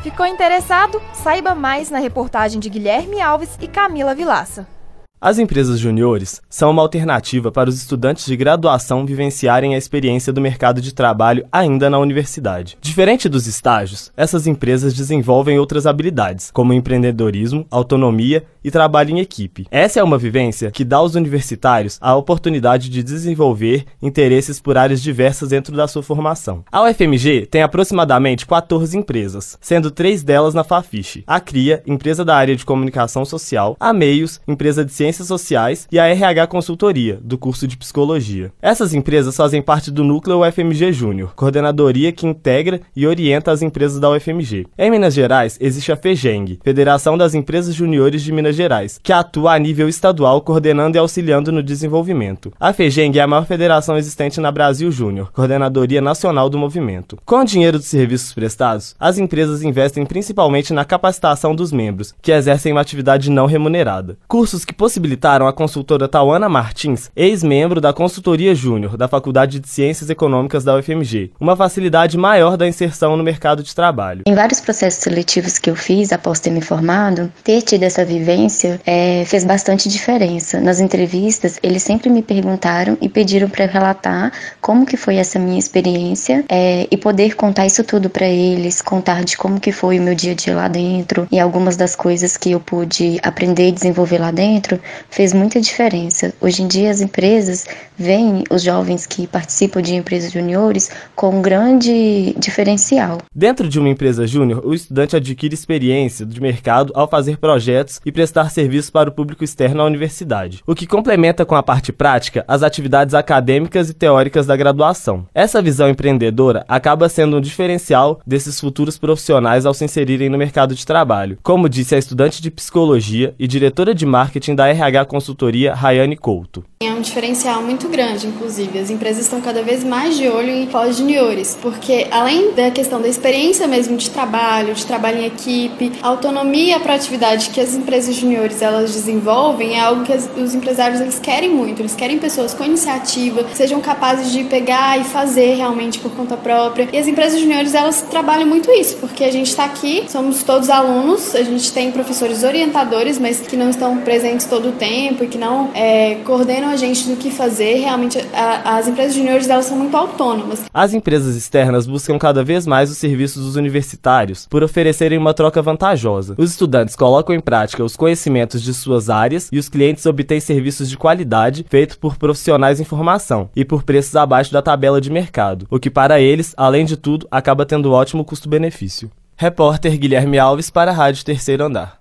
Ficou 0.00 0.26
interessado? 0.26 1.02
Saiba 1.12 1.56
mais 1.56 1.90
na 1.90 1.98
reportagem 1.98 2.60
de 2.60 2.70
Guilherme 2.70 3.20
Alves 3.20 3.58
e 3.60 3.66
Camila 3.66 4.14
Vilaça. 4.14 4.79
As 5.22 5.38
empresas 5.38 5.78
juniores 5.78 6.40
são 6.48 6.70
uma 6.70 6.80
alternativa 6.80 7.52
para 7.52 7.68
os 7.68 7.76
estudantes 7.76 8.24
de 8.24 8.34
graduação 8.34 9.04
vivenciarem 9.04 9.74
a 9.74 9.78
experiência 9.78 10.32
do 10.32 10.40
mercado 10.40 10.80
de 10.80 10.94
trabalho 10.94 11.46
ainda 11.52 11.90
na 11.90 11.98
universidade. 11.98 12.78
Diferente 12.80 13.28
dos 13.28 13.46
estágios, 13.46 14.10
essas 14.16 14.46
empresas 14.46 14.94
desenvolvem 14.94 15.58
outras 15.58 15.86
habilidades, 15.86 16.50
como 16.50 16.72
empreendedorismo, 16.72 17.66
autonomia 17.70 18.46
e 18.64 18.70
trabalho 18.70 19.10
em 19.10 19.20
equipe. 19.20 19.66
Essa 19.70 20.00
é 20.00 20.02
uma 20.02 20.16
vivência 20.16 20.70
que 20.70 20.84
dá 20.84 20.96
aos 20.96 21.14
universitários 21.14 21.98
a 22.00 22.16
oportunidade 22.16 22.88
de 22.88 23.02
desenvolver 23.02 23.84
interesses 24.00 24.58
por 24.58 24.78
áreas 24.78 25.02
diversas 25.02 25.50
dentro 25.50 25.76
da 25.76 25.86
sua 25.86 26.02
formação. 26.02 26.64
A 26.72 26.82
UFMG 26.84 27.44
tem 27.44 27.60
aproximadamente 27.62 28.46
14 28.46 28.96
empresas, 28.96 29.58
sendo 29.60 29.90
três 29.90 30.22
delas 30.22 30.54
na 30.54 30.64
Fafiche: 30.64 31.24
a 31.26 31.38
CRIA, 31.40 31.82
empresa 31.86 32.24
da 32.24 32.34
área 32.34 32.56
de 32.56 32.64
comunicação 32.64 33.26
social, 33.26 33.76
a 33.78 33.92
Meios, 33.92 34.40
empresa 34.48 34.82
de 34.82 34.92
ciência 34.92 35.09
Ciências 35.10 35.28
Sociais 35.28 35.88
e 35.90 35.98
a 35.98 36.06
RH 36.06 36.46
Consultoria, 36.46 37.18
do 37.22 37.36
curso 37.36 37.66
de 37.66 37.76
Psicologia. 37.76 38.52
Essas 38.62 38.94
empresas 38.94 39.36
fazem 39.36 39.60
parte 39.60 39.90
do 39.90 40.04
núcleo 40.04 40.40
UFMG 40.40 40.92
Júnior, 40.92 41.34
coordenadoria 41.34 42.12
que 42.12 42.26
integra 42.26 42.80
e 42.94 43.06
orienta 43.06 43.50
as 43.50 43.60
empresas 43.60 43.98
da 43.98 44.08
UFMG. 44.10 44.66
Em 44.78 44.90
Minas 44.90 45.12
Gerais, 45.12 45.58
existe 45.60 45.90
a 45.90 45.96
FEGENG, 45.96 46.60
Federação 46.62 47.18
das 47.18 47.34
Empresas 47.34 47.74
Juniores 47.74 48.22
de 48.22 48.32
Minas 48.32 48.54
Gerais, 48.54 49.00
que 49.02 49.12
atua 49.12 49.54
a 49.54 49.58
nível 49.58 49.88
estadual 49.88 50.40
coordenando 50.42 50.96
e 50.96 51.00
auxiliando 51.00 51.50
no 51.50 51.62
desenvolvimento. 51.62 52.52
A 52.60 52.72
FEGENG 52.72 53.18
é 53.18 53.22
a 53.22 53.26
maior 53.26 53.46
federação 53.46 53.98
existente 53.98 54.40
na 54.40 54.52
Brasil 54.52 54.92
Júnior, 54.92 55.32
coordenadoria 55.32 56.00
nacional 56.00 56.48
do 56.48 56.58
movimento. 56.58 57.18
Com 57.24 57.40
o 57.40 57.44
dinheiro 57.44 57.78
dos 57.78 57.88
serviços 57.88 58.32
prestados, 58.32 58.94
as 59.00 59.18
empresas 59.18 59.62
investem 59.62 60.06
principalmente 60.06 60.72
na 60.72 60.84
capacitação 60.84 61.54
dos 61.54 61.72
membros, 61.72 62.14
que 62.22 62.30
exercem 62.30 62.70
uma 62.70 62.80
atividade 62.80 63.28
não 63.28 63.46
remunerada. 63.46 64.16
Cursos 64.28 64.64
que 64.64 64.72
possibilitam 64.72 64.99
possibilitaram 65.00 65.48
a 65.48 65.52
consultora 65.52 66.06
Tauana 66.06 66.46
Martins, 66.46 67.10
ex-membro 67.16 67.80
da 67.80 67.90
Consultoria 67.90 68.54
Júnior 68.54 68.98
da 68.98 69.08
Faculdade 69.08 69.58
de 69.58 69.66
Ciências 69.66 70.10
Econômicas 70.10 70.62
da 70.62 70.76
UFMG, 70.76 71.32
uma 71.40 71.56
facilidade 71.56 72.18
maior 72.18 72.56
da 72.56 72.68
inserção 72.68 73.16
no 73.16 73.24
mercado 73.24 73.62
de 73.62 73.74
trabalho. 73.74 74.22
Em 74.26 74.34
vários 74.34 74.60
processos 74.60 75.02
seletivos 75.02 75.58
que 75.58 75.70
eu 75.70 75.74
fiz 75.74 76.12
após 76.12 76.38
ter 76.38 76.50
me 76.50 76.60
formado, 76.60 77.32
ter 77.42 77.62
tido 77.62 77.84
essa 77.84 78.04
vivência 78.04 78.78
é, 78.84 79.24
fez 79.24 79.42
bastante 79.42 79.88
diferença. 79.88 80.60
Nas 80.60 80.80
entrevistas, 80.80 81.58
eles 81.62 81.82
sempre 81.82 82.10
me 82.10 82.20
perguntaram 82.20 82.98
e 83.00 83.08
pediram 83.08 83.48
para 83.48 83.64
relatar 83.64 84.32
como 84.60 84.84
que 84.84 84.98
foi 84.98 85.16
essa 85.16 85.38
minha 85.38 85.58
experiência 85.58 86.44
é, 86.46 86.86
e 86.90 86.96
poder 86.98 87.36
contar 87.36 87.64
isso 87.64 87.82
tudo 87.84 88.10
para 88.10 88.26
eles, 88.26 88.82
contar 88.82 89.24
de 89.24 89.38
como 89.38 89.58
que 89.58 89.72
foi 89.72 89.98
o 89.98 90.02
meu 90.02 90.14
dia 90.14 90.32
a 90.32 90.34
dia 90.34 90.54
lá 90.54 90.68
dentro 90.68 91.26
e 91.32 91.40
algumas 91.40 91.74
das 91.76 91.96
coisas 91.96 92.36
que 92.36 92.50
eu 92.50 92.60
pude 92.60 93.18
aprender 93.22 93.68
e 93.68 93.72
desenvolver 93.72 94.18
lá 94.18 94.30
dentro 94.30 94.78
fez 95.10 95.32
muita 95.32 95.60
diferença. 95.60 96.32
Hoje 96.40 96.62
em 96.62 96.68
dia, 96.68 96.90
as 96.90 97.00
empresas 97.00 97.66
veem 98.00 98.44
os 98.50 98.62
jovens 98.62 99.06
que 99.06 99.26
participam 99.26 99.82
de 99.82 99.94
empresas 99.94 100.32
juniores 100.32 100.90
com 101.14 101.38
um 101.38 101.42
grande 101.42 102.34
diferencial. 102.38 103.18
Dentro 103.34 103.68
de 103.68 103.78
uma 103.78 103.90
empresa 103.90 104.26
júnior, 104.26 104.62
o 104.64 104.72
estudante 104.72 105.16
adquire 105.16 105.52
experiência 105.52 106.24
de 106.24 106.40
mercado 106.40 106.92
ao 106.96 107.06
fazer 107.06 107.36
projetos 107.36 108.00
e 108.06 108.10
prestar 108.10 108.50
serviços 108.50 108.90
para 108.90 109.10
o 109.10 109.12
público 109.12 109.44
externo 109.44 109.82
à 109.82 109.84
universidade, 109.84 110.62
o 110.66 110.74
que 110.74 110.86
complementa 110.86 111.44
com 111.44 111.54
a 111.54 111.62
parte 111.62 111.92
prática 111.92 112.42
as 112.48 112.62
atividades 112.62 113.14
acadêmicas 113.14 113.90
e 113.90 113.94
teóricas 113.94 114.46
da 114.46 114.56
graduação. 114.56 115.26
Essa 115.34 115.60
visão 115.60 115.90
empreendedora 115.90 116.64
acaba 116.66 117.08
sendo 117.08 117.36
um 117.36 117.40
diferencial 117.40 118.20
desses 118.26 118.58
futuros 118.58 118.96
profissionais 118.96 119.66
ao 119.66 119.74
se 119.74 119.84
inserirem 119.84 120.30
no 120.30 120.38
mercado 120.38 120.74
de 120.74 120.86
trabalho, 120.86 121.38
como 121.42 121.68
disse 121.68 121.94
a 121.94 121.98
estudante 121.98 122.40
de 122.40 122.50
psicologia 122.50 123.34
e 123.38 123.46
diretora 123.46 123.94
de 123.94 124.06
marketing 124.06 124.54
da 124.54 124.68
RH 124.68 125.04
Consultoria 125.04 125.74
Rayane 125.74 126.16
Couto. 126.16 126.64
É 126.82 126.90
um 126.90 127.02
diferencial 127.02 127.62
muito 127.62 127.89
grande, 127.90 128.26
inclusive. 128.26 128.78
As 128.78 128.90
empresas 128.90 129.24
estão 129.24 129.40
cada 129.40 129.62
vez 129.62 129.84
mais 129.84 130.16
de 130.16 130.28
olho 130.28 130.50
em 130.50 130.66
pós-juniores, 130.66 131.58
porque 131.60 132.06
além 132.10 132.52
da 132.52 132.70
questão 132.70 133.00
da 133.00 133.08
experiência 133.08 133.66
mesmo 133.66 133.96
de 133.96 134.10
trabalho, 134.10 134.74
de 134.74 134.86
trabalho 134.86 135.18
em 135.18 135.26
equipe, 135.26 135.92
a 136.02 136.08
autonomia 136.08 136.70
e 136.70 136.72
a 136.72 136.80
proatividade 136.80 137.50
que 137.50 137.60
as 137.60 137.74
empresas 137.74 138.14
juniores 138.14 138.62
elas 138.62 138.92
desenvolvem 138.92 139.76
é 139.76 139.80
algo 139.80 140.04
que 140.04 140.12
os 140.12 140.54
empresários 140.54 141.00
eles 141.00 141.18
querem 141.18 141.50
muito. 141.50 141.82
Eles 141.82 141.94
querem 141.94 142.18
pessoas 142.18 142.54
com 142.54 142.64
iniciativa, 142.64 143.44
sejam 143.54 143.80
capazes 143.80 144.32
de 144.32 144.44
pegar 144.44 144.98
e 145.00 145.04
fazer 145.04 145.54
realmente 145.54 145.98
por 145.98 146.12
conta 146.12 146.36
própria. 146.36 146.88
E 146.92 146.98
as 146.98 147.06
empresas 147.06 147.40
juniores 147.40 147.74
elas 147.74 148.02
trabalham 148.02 148.46
muito 148.46 148.70
isso, 148.70 148.96
porque 148.96 149.24
a 149.24 149.32
gente 149.32 149.48
está 149.48 149.64
aqui, 149.64 150.04
somos 150.08 150.42
todos 150.42 150.70
alunos, 150.70 151.34
a 151.34 151.42
gente 151.42 151.72
tem 151.72 151.90
professores 151.90 152.42
orientadores, 152.42 153.18
mas 153.18 153.40
que 153.40 153.56
não 153.56 153.70
estão 153.70 153.98
presentes 153.98 154.46
todo 154.46 154.68
o 154.68 154.72
tempo 154.72 155.24
e 155.24 155.26
que 155.26 155.38
não 155.38 155.70
é, 155.74 156.16
coordenam 156.24 156.70
a 156.70 156.76
gente 156.76 157.08
do 157.08 157.16
que 157.16 157.30
fazer. 157.30 157.79
Realmente, 157.80 158.18
a, 158.32 158.76
as 158.76 158.88
empresas 158.88 159.14
juniores 159.14 159.48
elas 159.48 159.64
são 159.64 159.76
muito 159.76 159.96
autônomas. 159.96 160.64
As 160.72 160.92
empresas 160.92 161.36
externas 161.36 161.86
buscam 161.86 162.18
cada 162.18 162.44
vez 162.44 162.66
mais 162.66 162.90
os 162.90 162.98
serviços 162.98 163.44
dos 163.44 163.56
universitários 163.56 164.46
por 164.48 164.62
oferecerem 164.62 165.18
uma 165.18 165.34
troca 165.34 165.62
vantajosa. 165.62 166.34
Os 166.36 166.50
estudantes 166.50 166.94
colocam 166.94 167.34
em 167.34 167.40
prática 167.40 167.84
os 167.84 167.96
conhecimentos 167.96 168.62
de 168.62 168.74
suas 168.74 169.08
áreas 169.08 169.48
e 169.50 169.58
os 169.58 169.68
clientes 169.68 170.06
obtêm 170.06 170.40
serviços 170.40 170.88
de 170.88 170.96
qualidade 170.96 171.64
feitos 171.68 171.96
por 171.96 172.16
profissionais 172.16 172.80
em 172.80 172.84
formação 172.84 173.48
e 173.56 173.64
por 173.64 173.82
preços 173.82 174.14
abaixo 174.14 174.52
da 174.52 174.62
tabela 174.62 175.00
de 175.00 175.10
mercado, 175.10 175.66
o 175.70 175.78
que 175.78 175.90
para 175.90 176.20
eles, 176.20 176.54
além 176.56 176.84
de 176.84 176.96
tudo, 176.96 177.26
acaba 177.30 177.66
tendo 177.66 177.92
ótimo 177.92 178.24
custo-benefício. 178.24 179.10
Repórter 179.36 179.98
Guilherme 179.98 180.38
Alves 180.38 180.68
para 180.68 180.90
a 180.90 180.94
Rádio 180.94 181.24
Terceiro 181.24 181.64
Andar. 181.64 181.98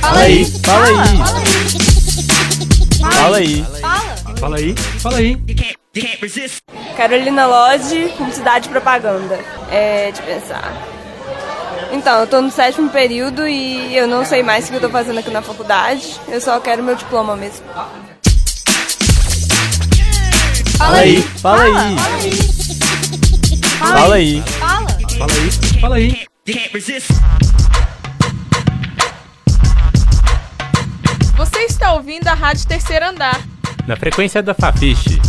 Fala 0.00 0.20
aí, 0.20 0.44
fala 0.46 0.86
aí. 0.86 1.18
Fala 1.18 1.38
aí. 1.38 1.87
Fala 3.00 3.36
aí. 3.36 3.64
Fala. 3.80 4.16
Fala 4.38 4.56
aí. 4.56 4.74
Fala 4.76 5.16
aí. 5.18 5.36
Carolina 6.96 7.46
Lodge, 7.46 8.08
Publicidade 8.16 8.68
e 8.68 8.70
Propaganda. 8.70 9.38
É 9.70 10.10
de 10.10 10.22
pensar. 10.22 10.72
Então, 11.90 12.20
eu 12.20 12.26
tô 12.26 12.40
no 12.40 12.50
sétimo 12.50 12.90
período 12.90 13.48
e 13.48 13.96
eu 13.96 14.06
não 14.06 14.24
sei 14.24 14.42
mais 14.42 14.66
o 14.66 14.70
que 14.70 14.76
eu 14.76 14.80
tô 14.80 14.90
fazendo 14.90 15.18
aqui 15.18 15.30
na 15.30 15.42
faculdade. 15.42 16.20
Eu 16.28 16.40
só 16.40 16.60
quero 16.60 16.82
meu 16.82 16.94
diploma 16.94 17.34
mesmo. 17.36 17.64
Fala 20.76 20.98
aí. 20.98 21.22
Fala 21.22 21.62
aí. 21.62 21.96
Fala 23.78 24.14
aí. 24.14 24.42
Fala. 24.42 24.86
Fala 25.18 25.34
aí. 25.34 25.52
Fala 25.80 25.96
aí. 25.96 26.26
Você 31.38 31.60
está 31.60 31.94
ouvindo 31.94 32.26
a 32.26 32.34
Rádio 32.34 32.66
Terceiro 32.66 33.06
Andar. 33.06 33.40
Na 33.86 33.94
frequência 33.94 34.42
da 34.42 34.54
Fafiche. 34.54 35.20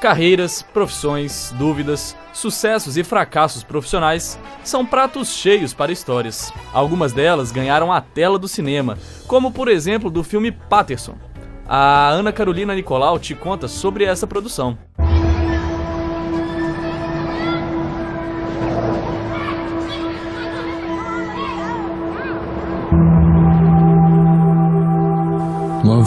Carreiras, 0.00 0.62
profissões, 0.62 1.52
dúvidas, 1.58 2.16
sucessos 2.32 2.96
e 2.96 3.04
fracassos 3.04 3.62
profissionais 3.62 4.40
são 4.64 4.86
pratos 4.86 5.28
cheios 5.28 5.74
para 5.74 5.92
histórias. 5.92 6.50
Algumas 6.72 7.12
delas 7.12 7.52
ganharam 7.52 7.92
a 7.92 8.00
tela 8.00 8.38
do 8.38 8.48
cinema, 8.48 8.96
como 9.26 9.52
por 9.52 9.68
exemplo 9.68 10.08
do 10.08 10.24
filme 10.24 10.50
Patterson. 10.50 11.18
A 11.68 12.08
Ana 12.08 12.32
Carolina 12.32 12.74
Nicolau 12.74 13.18
te 13.18 13.34
conta 13.34 13.68
sobre 13.68 14.04
essa 14.04 14.26
produção. 14.26 14.78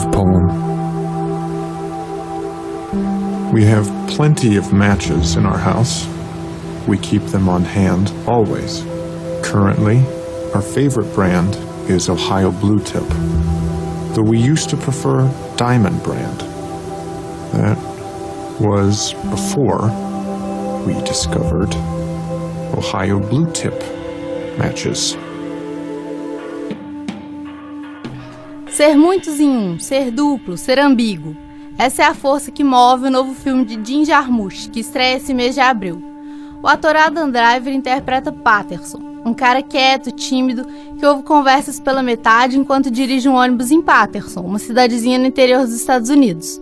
Poem. 0.06 0.68
We 3.52 3.64
have 3.64 3.86
plenty 4.08 4.56
of 4.56 4.72
matches 4.72 5.36
in 5.36 5.46
our 5.46 5.58
house. 5.58 6.06
We 6.86 6.98
keep 6.98 7.22
them 7.24 7.48
on 7.48 7.64
hand 7.64 8.12
always. 8.26 8.82
Currently, 9.42 9.98
our 10.54 10.62
favorite 10.62 11.12
brand 11.14 11.54
is 11.90 12.08
Ohio 12.08 12.50
Blue 12.50 12.78
Tip, 12.78 13.04
though 14.14 14.22
we 14.22 14.38
used 14.38 14.70
to 14.70 14.76
prefer 14.76 15.30
Diamond 15.56 16.02
brand. 16.02 16.40
That 17.52 17.78
was 18.60 19.14
before 19.30 19.88
we 20.86 20.94
discovered 21.04 21.74
Ohio 22.76 23.18
Blue 23.18 23.50
Tip 23.52 23.78
matches. 24.58 25.16
Ser 28.78 28.96
muitos 28.96 29.40
em 29.40 29.50
um, 29.50 29.76
ser 29.76 30.12
duplo, 30.12 30.56
ser 30.56 30.78
ambíguo. 30.78 31.36
Essa 31.76 32.04
é 32.04 32.06
a 32.06 32.14
força 32.14 32.52
que 32.52 32.62
move 32.62 33.08
o 33.08 33.10
novo 33.10 33.34
filme 33.34 33.64
de 33.64 33.76
Jim 33.84 34.04
Jarmusch, 34.04 34.68
que 34.68 34.78
estreia 34.78 35.16
esse 35.16 35.34
mês 35.34 35.56
de 35.56 35.60
abril. 35.60 36.00
O 36.62 36.68
ator 36.68 36.94
Adam 36.94 37.28
Driver 37.28 37.74
interpreta 37.74 38.30
Patterson, 38.30 39.00
um 39.24 39.34
cara 39.34 39.62
quieto, 39.62 40.12
tímido, 40.12 40.64
que 40.96 41.04
ouve 41.04 41.24
conversas 41.24 41.80
pela 41.80 42.04
metade 42.04 42.56
enquanto 42.56 42.88
dirige 42.88 43.28
um 43.28 43.34
ônibus 43.34 43.72
em 43.72 43.82
Patterson, 43.82 44.42
uma 44.42 44.60
cidadezinha 44.60 45.18
no 45.18 45.26
interior 45.26 45.62
dos 45.62 45.74
Estados 45.74 46.08
Unidos. 46.08 46.60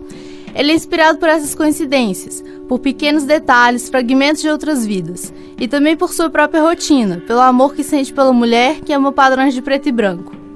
Ele 0.55 0.71
é 0.71 0.75
inspirado 0.75 1.19
por 1.19 1.29
essas 1.29 1.53
coincidências, 1.53 2.43
por 2.67 2.79
pequenos 2.79 3.25
detalhes, 3.25 3.89
fragmentos 3.89 4.41
de 4.41 4.49
outras 4.49 4.83
vidas, 4.83 5.31
e 5.59 5.67
também 5.67 5.95
por 5.95 6.11
sua 6.11 6.31
própria 6.31 6.63
rotina, 6.63 7.21
pelo 7.27 7.41
amor 7.41 7.75
que 7.75 7.83
sente 7.83 8.11
pela 8.11 8.33
mulher 8.33 8.81
que 8.81 8.91
ama 8.91 9.11
padrões 9.11 9.53
de 9.53 9.61
preto 9.61 9.87
e 9.87 9.91
branco. 9.91 10.46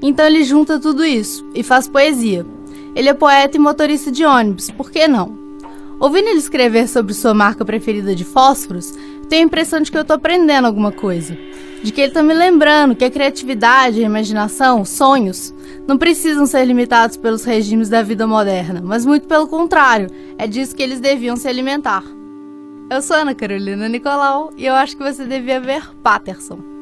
Então 0.00 0.26
ele 0.26 0.44
junta 0.44 0.78
tudo 0.78 1.04
isso 1.04 1.44
e 1.54 1.62
faz 1.62 1.88
poesia. 1.88 2.46
Ele 2.94 3.08
é 3.08 3.14
poeta 3.14 3.56
e 3.56 3.60
motorista 3.60 4.10
de 4.10 4.24
ônibus, 4.24 4.70
por 4.70 4.90
que 4.90 5.06
não? 5.06 5.36
Ouvindo 6.00 6.28
ele 6.28 6.38
escrever 6.38 6.88
sobre 6.88 7.12
sua 7.12 7.34
marca 7.34 7.64
preferida 7.64 8.14
de 8.14 8.24
fósforos, 8.24 8.94
tenho 9.28 9.42
a 9.42 9.46
impressão 9.46 9.80
de 9.80 9.90
que 9.90 9.96
eu 9.96 10.02
estou 10.02 10.14
aprendendo 10.16 10.66
alguma 10.66 10.92
coisa. 10.92 11.36
De 11.82 11.92
que 11.92 12.00
ele 12.00 12.08
está 12.08 12.22
me 12.22 12.34
lembrando 12.34 12.94
que 12.94 13.04
a 13.04 13.10
criatividade, 13.10 14.00
a 14.00 14.06
imaginação, 14.06 14.84
sonhos, 14.84 15.54
não 15.86 15.98
precisam 15.98 16.46
ser 16.46 16.64
limitados 16.64 17.16
pelos 17.16 17.44
regimes 17.44 17.88
da 17.88 18.02
vida 18.02 18.26
moderna, 18.26 18.80
mas 18.82 19.04
muito 19.04 19.28
pelo 19.28 19.46
contrário, 19.46 20.08
é 20.38 20.46
disso 20.46 20.74
que 20.74 20.82
eles 20.82 21.00
deviam 21.00 21.36
se 21.36 21.48
alimentar. 21.48 22.02
Eu 22.90 23.02
sou 23.02 23.16
Ana 23.16 23.34
Carolina 23.34 23.88
Nicolau 23.88 24.50
e 24.56 24.66
eu 24.66 24.74
acho 24.74 24.96
que 24.96 25.02
você 25.02 25.24
devia 25.24 25.60
ver 25.60 25.90
Patterson. 26.02 26.77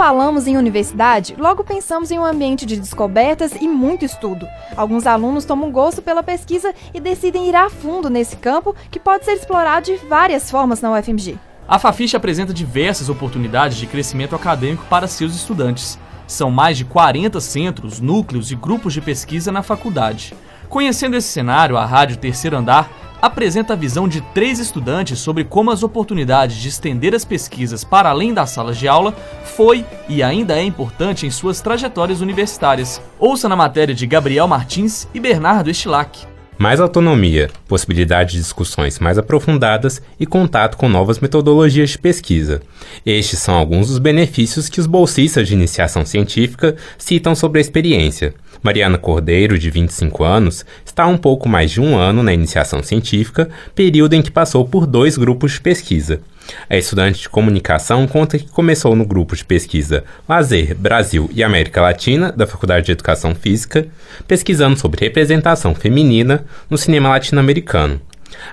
Falamos 0.00 0.46
em 0.46 0.56
universidade, 0.56 1.36
logo 1.38 1.62
pensamos 1.62 2.10
em 2.10 2.18
um 2.18 2.24
ambiente 2.24 2.64
de 2.64 2.80
descobertas 2.80 3.52
e 3.60 3.68
muito 3.68 4.02
estudo. 4.02 4.48
Alguns 4.74 5.06
alunos 5.06 5.44
tomam 5.44 5.70
gosto 5.70 6.00
pela 6.00 6.22
pesquisa 6.22 6.72
e 6.94 6.98
decidem 6.98 7.50
ir 7.50 7.54
a 7.54 7.68
fundo 7.68 8.08
nesse 8.08 8.34
campo 8.36 8.74
que 8.90 8.98
pode 8.98 9.26
ser 9.26 9.32
explorado 9.32 9.84
de 9.84 9.96
várias 10.08 10.50
formas 10.50 10.80
na 10.80 10.90
UFMG. 10.90 11.36
A 11.68 11.78
Fafiche 11.78 12.16
apresenta 12.16 12.54
diversas 12.54 13.10
oportunidades 13.10 13.76
de 13.76 13.86
crescimento 13.86 14.34
acadêmico 14.34 14.86
para 14.88 15.06
seus 15.06 15.36
estudantes. 15.36 15.98
São 16.26 16.50
mais 16.50 16.78
de 16.78 16.86
40 16.86 17.38
centros, 17.38 18.00
núcleos 18.00 18.50
e 18.50 18.56
grupos 18.56 18.94
de 18.94 19.02
pesquisa 19.02 19.52
na 19.52 19.62
faculdade. 19.62 20.32
Conhecendo 20.70 21.14
esse 21.14 21.28
cenário, 21.28 21.76
a 21.76 21.84
Rádio 21.84 22.16
Terceiro 22.16 22.56
Andar 22.56 22.88
apresenta 23.20 23.72
a 23.72 23.76
visão 23.76 24.08
de 24.08 24.20
três 24.20 24.58
estudantes 24.58 25.18
sobre 25.18 25.44
como 25.44 25.70
as 25.70 25.82
oportunidades 25.82 26.56
de 26.56 26.68
estender 26.68 27.14
as 27.14 27.24
pesquisas 27.24 27.84
para 27.84 28.10
além 28.10 28.32
das 28.32 28.50
salas 28.50 28.78
de 28.78 28.88
aula 28.88 29.14
foi 29.44 29.84
e 30.08 30.22
ainda 30.22 30.58
é 30.58 30.62
importante 30.62 31.26
em 31.26 31.30
suas 31.30 31.60
trajetórias 31.60 32.20
universitárias. 32.20 33.00
Ouça 33.18 33.48
na 33.48 33.56
matéria 33.56 33.94
de 33.94 34.06
Gabriel 34.06 34.48
Martins 34.48 35.08
e 35.12 35.20
Bernardo 35.20 35.70
Estilac. 35.70 36.26
Mais 36.60 36.78
autonomia, 36.78 37.48
possibilidade 37.66 38.32
de 38.32 38.38
discussões 38.38 38.98
mais 38.98 39.16
aprofundadas 39.16 40.02
e 40.20 40.26
contato 40.26 40.76
com 40.76 40.90
novas 40.90 41.18
metodologias 41.18 41.88
de 41.88 41.98
pesquisa. 41.98 42.60
Estes 43.06 43.38
são 43.38 43.54
alguns 43.54 43.88
dos 43.88 43.96
benefícios 43.96 44.68
que 44.68 44.78
os 44.78 44.86
bolsistas 44.86 45.48
de 45.48 45.54
iniciação 45.54 46.04
científica 46.04 46.76
citam 46.98 47.34
sobre 47.34 47.60
a 47.60 47.62
experiência. 47.62 48.34
Mariana 48.62 48.98
Cordeiro, 48.98 49.58
de 49.58 49.70
25 49.70 50.22
anos, 50.22 50.66
está 50.84 51.04
há 51.04 51.06
um 51.06 51.16
pouco 51.16 51.48
mais 51.48 51.70
de 51.70 51.80
um 51.80 51.96
ano 51.96 52.22
na 52.22 52.34
iniciação 52.34 52.82
científica, 52.82 53.48
período 53.74 54.12
em 54.12 54.20
que 54.20 54.30
passou 54.30 54.66
por 54.66 54.86
dois 54.86 55.16
grupos 55.16 55.52
de 55.52 55.62
pesquisa. 55.62 56.20
A 56.68 56.76
estudante 56.76 57.22
de 57.22 57.28
comunicação 57.28 58.06
conta 58.06 58.38
que 58.38 58.48
começou 58.48 58.94
no 58.94 59.04
grupo 59.04 59.34
de 59.36 59.44
pesquisa 59.44 60.04
Lazer, 60.28 60.74
Brasil 60.76 61.28
e 61.32 61.42
América 61.42 61.80
Latina 61.80 62.32
da 62.32 62.46
Faculdade 62.46 62.86
de 62.86 62.92
Educação 62.92 63.34
Física, 63.34 63.86
pesquisando 64.26 64.78
sobre 64.78 65.04
representação 65.04 65.74
feminina 65.74 66.44
no 66.68 66.78
cinema 66.78 67.08
latino-americano. 67.08 68.00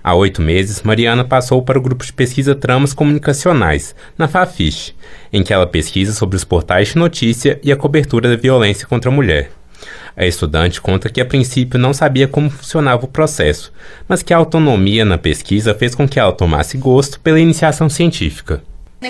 Há 0.04 0.16
oito 0.16 0.42
meses, 0.42 0.82
Mariana 0.82 1.24
passou 1.24 1.62
para 1.62 1.78
o 1.78 1.82
grupo 1.82 2.06
de 2.06 2.14
pesquisa 2.14 2.56
Tramas 2.56 2.94
Comunicacionais, 2.94 3.96
na 4.18 4.28
Fafiche, 4.28 4.94
em 5.32 5.44
que 5.44 5.54
ela 5.54 5.68
pesquisa 5.68 6.14
sobre 6.14 6.36
os 6.36 6.44
portais 6.44 6.90
de 6.90 6.98
notícia 6.98 7.60
e 7.64 7.72
a 7.72 7.76
cobertura 7.76 8.30
da 8.30 8.36
violência 8.36 8.88
contra 8.88 9.10
a 9.10 9.14
mulher. 9.14 9.52
A 10.18 10.26
estudante 10.26 10.82
conta 10.82 11.10
que 11.10 11.22
a 11.22 11.26
princípio 11.26 11.78
não 11.78 11.94
sabia 11.94 12.28
como 12.28 12.50
funcionava 12.50 13.06
o 13.06 13.08
processo, 13.08 13.72
mas 14.08 14.24
que 14.24 14.34
a 14.34 14.38
autonomia 14.38 15.06
na 15.06 15.16
pesquisa 15.16 15.76
fez 15.76 15.94
com 15.94 16.10
que 16.10 16.20
ela 16.20 16.32
tomasse 16.32 16.76
gosto 16.76 17.20
pela 17.20 17.40
iniciação 17.40 17.88
científica. 17.88 18.64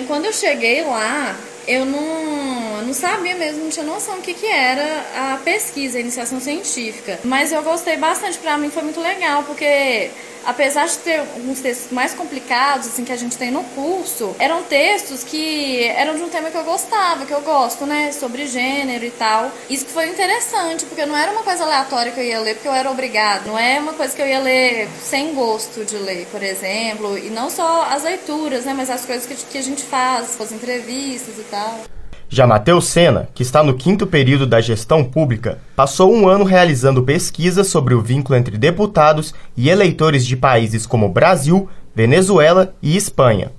Quando 0.06 0.26
eu 0.26 0.32
cheguei 0.34 0.84
lá, 0.84 1.34
eu 1.66 1.86
não, 1.86 2.82
não 2.82 2.92
sabia 2.92 3.34
mesmo, 3.36 3.64
não 3.64 3.70
tinha 3.70 3.86
noção 3.86 4.16
do 4.16 4.22
que, 4.22 4.34
que 4.34 4.44
era 4.44 5.34
a 5.34 5.38
pesquisa, 5.42 5.96
a 5.96 6.00
iniciação 6.02 6.40
científica. 6.40 7.18
Mas 7.24 7.52
eu 7.52 7.62
gostei 7.62 7.96
bastante, 7.96 8.36
para 8.36 8.58
mim 8.58 8.68
foi 8.68 8.82
muito 8.82 9.00
legal, 9.00 9.44
porque 9.44 10.10
apesar 10.48 10.86
de 10.86 10.96
ter 10.98 11.20
alguns 11.20 11.60
textos 11.60 11.92
mais 11.92 12.14
complicados, 12.14 12.86
assim, 12.86 13.04
que 13.04 13.12
a 13.12 13.16
gente 13.16 13.36
tem 13.36 13.50
no 13.50 13.62
curso, 13.62 14.34
eram 14.38 14.62
textos 14.62 15.22
que 15.22 15.84
eram 15.84 16.16
de 16.16 16.22
um 16.22 16.30
tema 16.30 16.50
que 16.50 16.56
eu 16.56 16.64
gostava, 16.64 17.26
que 17.26 17.32
eu 17.32 17.42
gosto, 17.42 17.84
né, 17.84 18.10
sobre 18.12 18.46
gênero 18.46 19.04
e 19.04 19.10
tal. 19.10 19.52
Isso 19.68 19.84
que 19.84 19.92
foi 19.92 20.08
interessante, 20.08 20.86
porque 20.86 21.04
não 21.04 21.14
era 21.14 21.30
uma 21.32 21.42
coisa 21.42 21.64
aleatória 21.64 22.10
que 22.12 22.18
eu 22.18 22.24
ia 22.24 22.40
ler 22.40 22.54
porque 22.54 22.68
eu 22.68 22.72
era 22.72 22.90
obrigada. 22.90 23.42
Não 23.46 23.58
é 23.58 23.78
uma 23.78 23.92
coisa 23.92 24.16
que 24.16 24.22
eu 24.22 24.26
ia 24.26 24.40
ler 24.40 24.88
sem 25.02 25.34
gosto 25.34 25.84
de 25.84 25.96
ler, 25.96 26.26
por 26.32 26.42
exemplo. 26.42 27.18
E 27.18 27.28
não 27.28 27.50
só 27.50 27.82
as 27.82 28.04
leituras, 28.04 28.64
né, 28.64 28.72
mas 28.74 28.88
as 28.88 29.04
coisas 29.04 29.26
que, 29.26 29.34
que 29.34 29.58
a 29.58 29.62
gente 29.62 29.82
faz, 29.82 30.40
as 30.40 30.50
entrevistas 30.50 31.38
e 31.38 31.44
tal. 31.50 31.97
Já 32.30 32.46
Matheus 32.46 32.86
Sena, 32.86 33.26
que 33.34 33.42
está 33.42 33.62
no 33.62 33.72
quinto 33.72 34.06
período 34.06 34.46
da 34.46 34.60
gestão 34.60 35.02
pública, 35.02 35.58
passou 35.74 36.12
um 36.12 36.28
ano 36.28 36.44
realizando 36.44 37.02
pesquisas 37.02 37.68
sobre 37.68 37.94
o 37.94 38.02
vínculo 38.02 38.38
entre 38.38 38.58
deputados 38.58 39.34
e 39.56 39.70
eleitores 39.70 40.26
de 40.26 40.36
países 40.36 40.84
como 40.84 41.08
Brasil, 41.08 41.70
Venezuela 41.94 42.74
e 42.82 42.98
Espanha. 42.98 43.50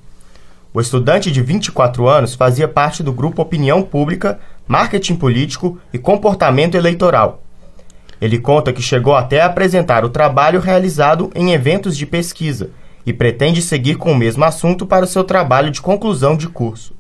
O 0.72 0.80
estudante 0.80 1.32
de 1.32 1.42
24 1.42 2.08
anos 2.08 2.36
fazia 2.36 2.68
parte 2.68 3.02
do 3.02 3.12
grupo 3.12 3.42
Opinião 3.42 3.82
Pública, 3.82 4.40
Marketing 4.68 5.16
Político 5.16 5.80
e 5.92 5.98
Comportamento 5.98 6.76
Eleitoral. 6.76 7.42
Ele 8.22 8.38
conta 8.38 8.72
que 8.72 8.84
chegou 8.84 9.16
até 9.16 9.42
a 9.42 9.48
apresentar 9.48 10.06
o 10.06 10.10
trabalho 10.10 10.60
realizado 10.60 11.32
em 11.34 11.54
eventos 11.54 11.98
de 11.98 12.06
pesquisa 12.06 12.70
e 13.04 13.12
pretende 13.12 13.64
seguir 13.64 13.96
com 13.96 14.12
o 14.12 14.16
mesmo 14.16 14.46
assunto 14.46 14.86
para 14.86 15.06
o 15.06 15.08
seu 15.08 15.24
trabalho 15.24 15.72
de 15.72 15.82
conclusão 15.82 16.38
de 16.38 16.48
curso. 16.48 16.94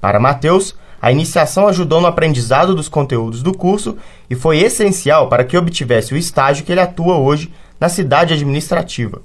Para 0.00 0.20
Matheus, 0.20 0.76
a 1.02 1.10
iniciação 1.10 1.66
ajudou 1.66 2.00
no 2.00 2.06
aprendizado 2.06 2.76
dos 2.76 2.88
conteúdos 2.88 3.42
do 3.42 3.52
curso 3.52 3.98
e 4.30 4.36
foi 4.36 4.60
essencial 4.60 5.28
para 5.28 5.42
que 5.42 5.56
obtivesse 5.56 6.14
o 6.14 6.16
estágio 6.16 6.64
que 6.64 6.70
ele 6.70 6.80
atua 6.80 7.16
hoje 7.16 7.52
na 7.80 7.88
cidade 7.88 8.32
administrativa. 8.32 9.20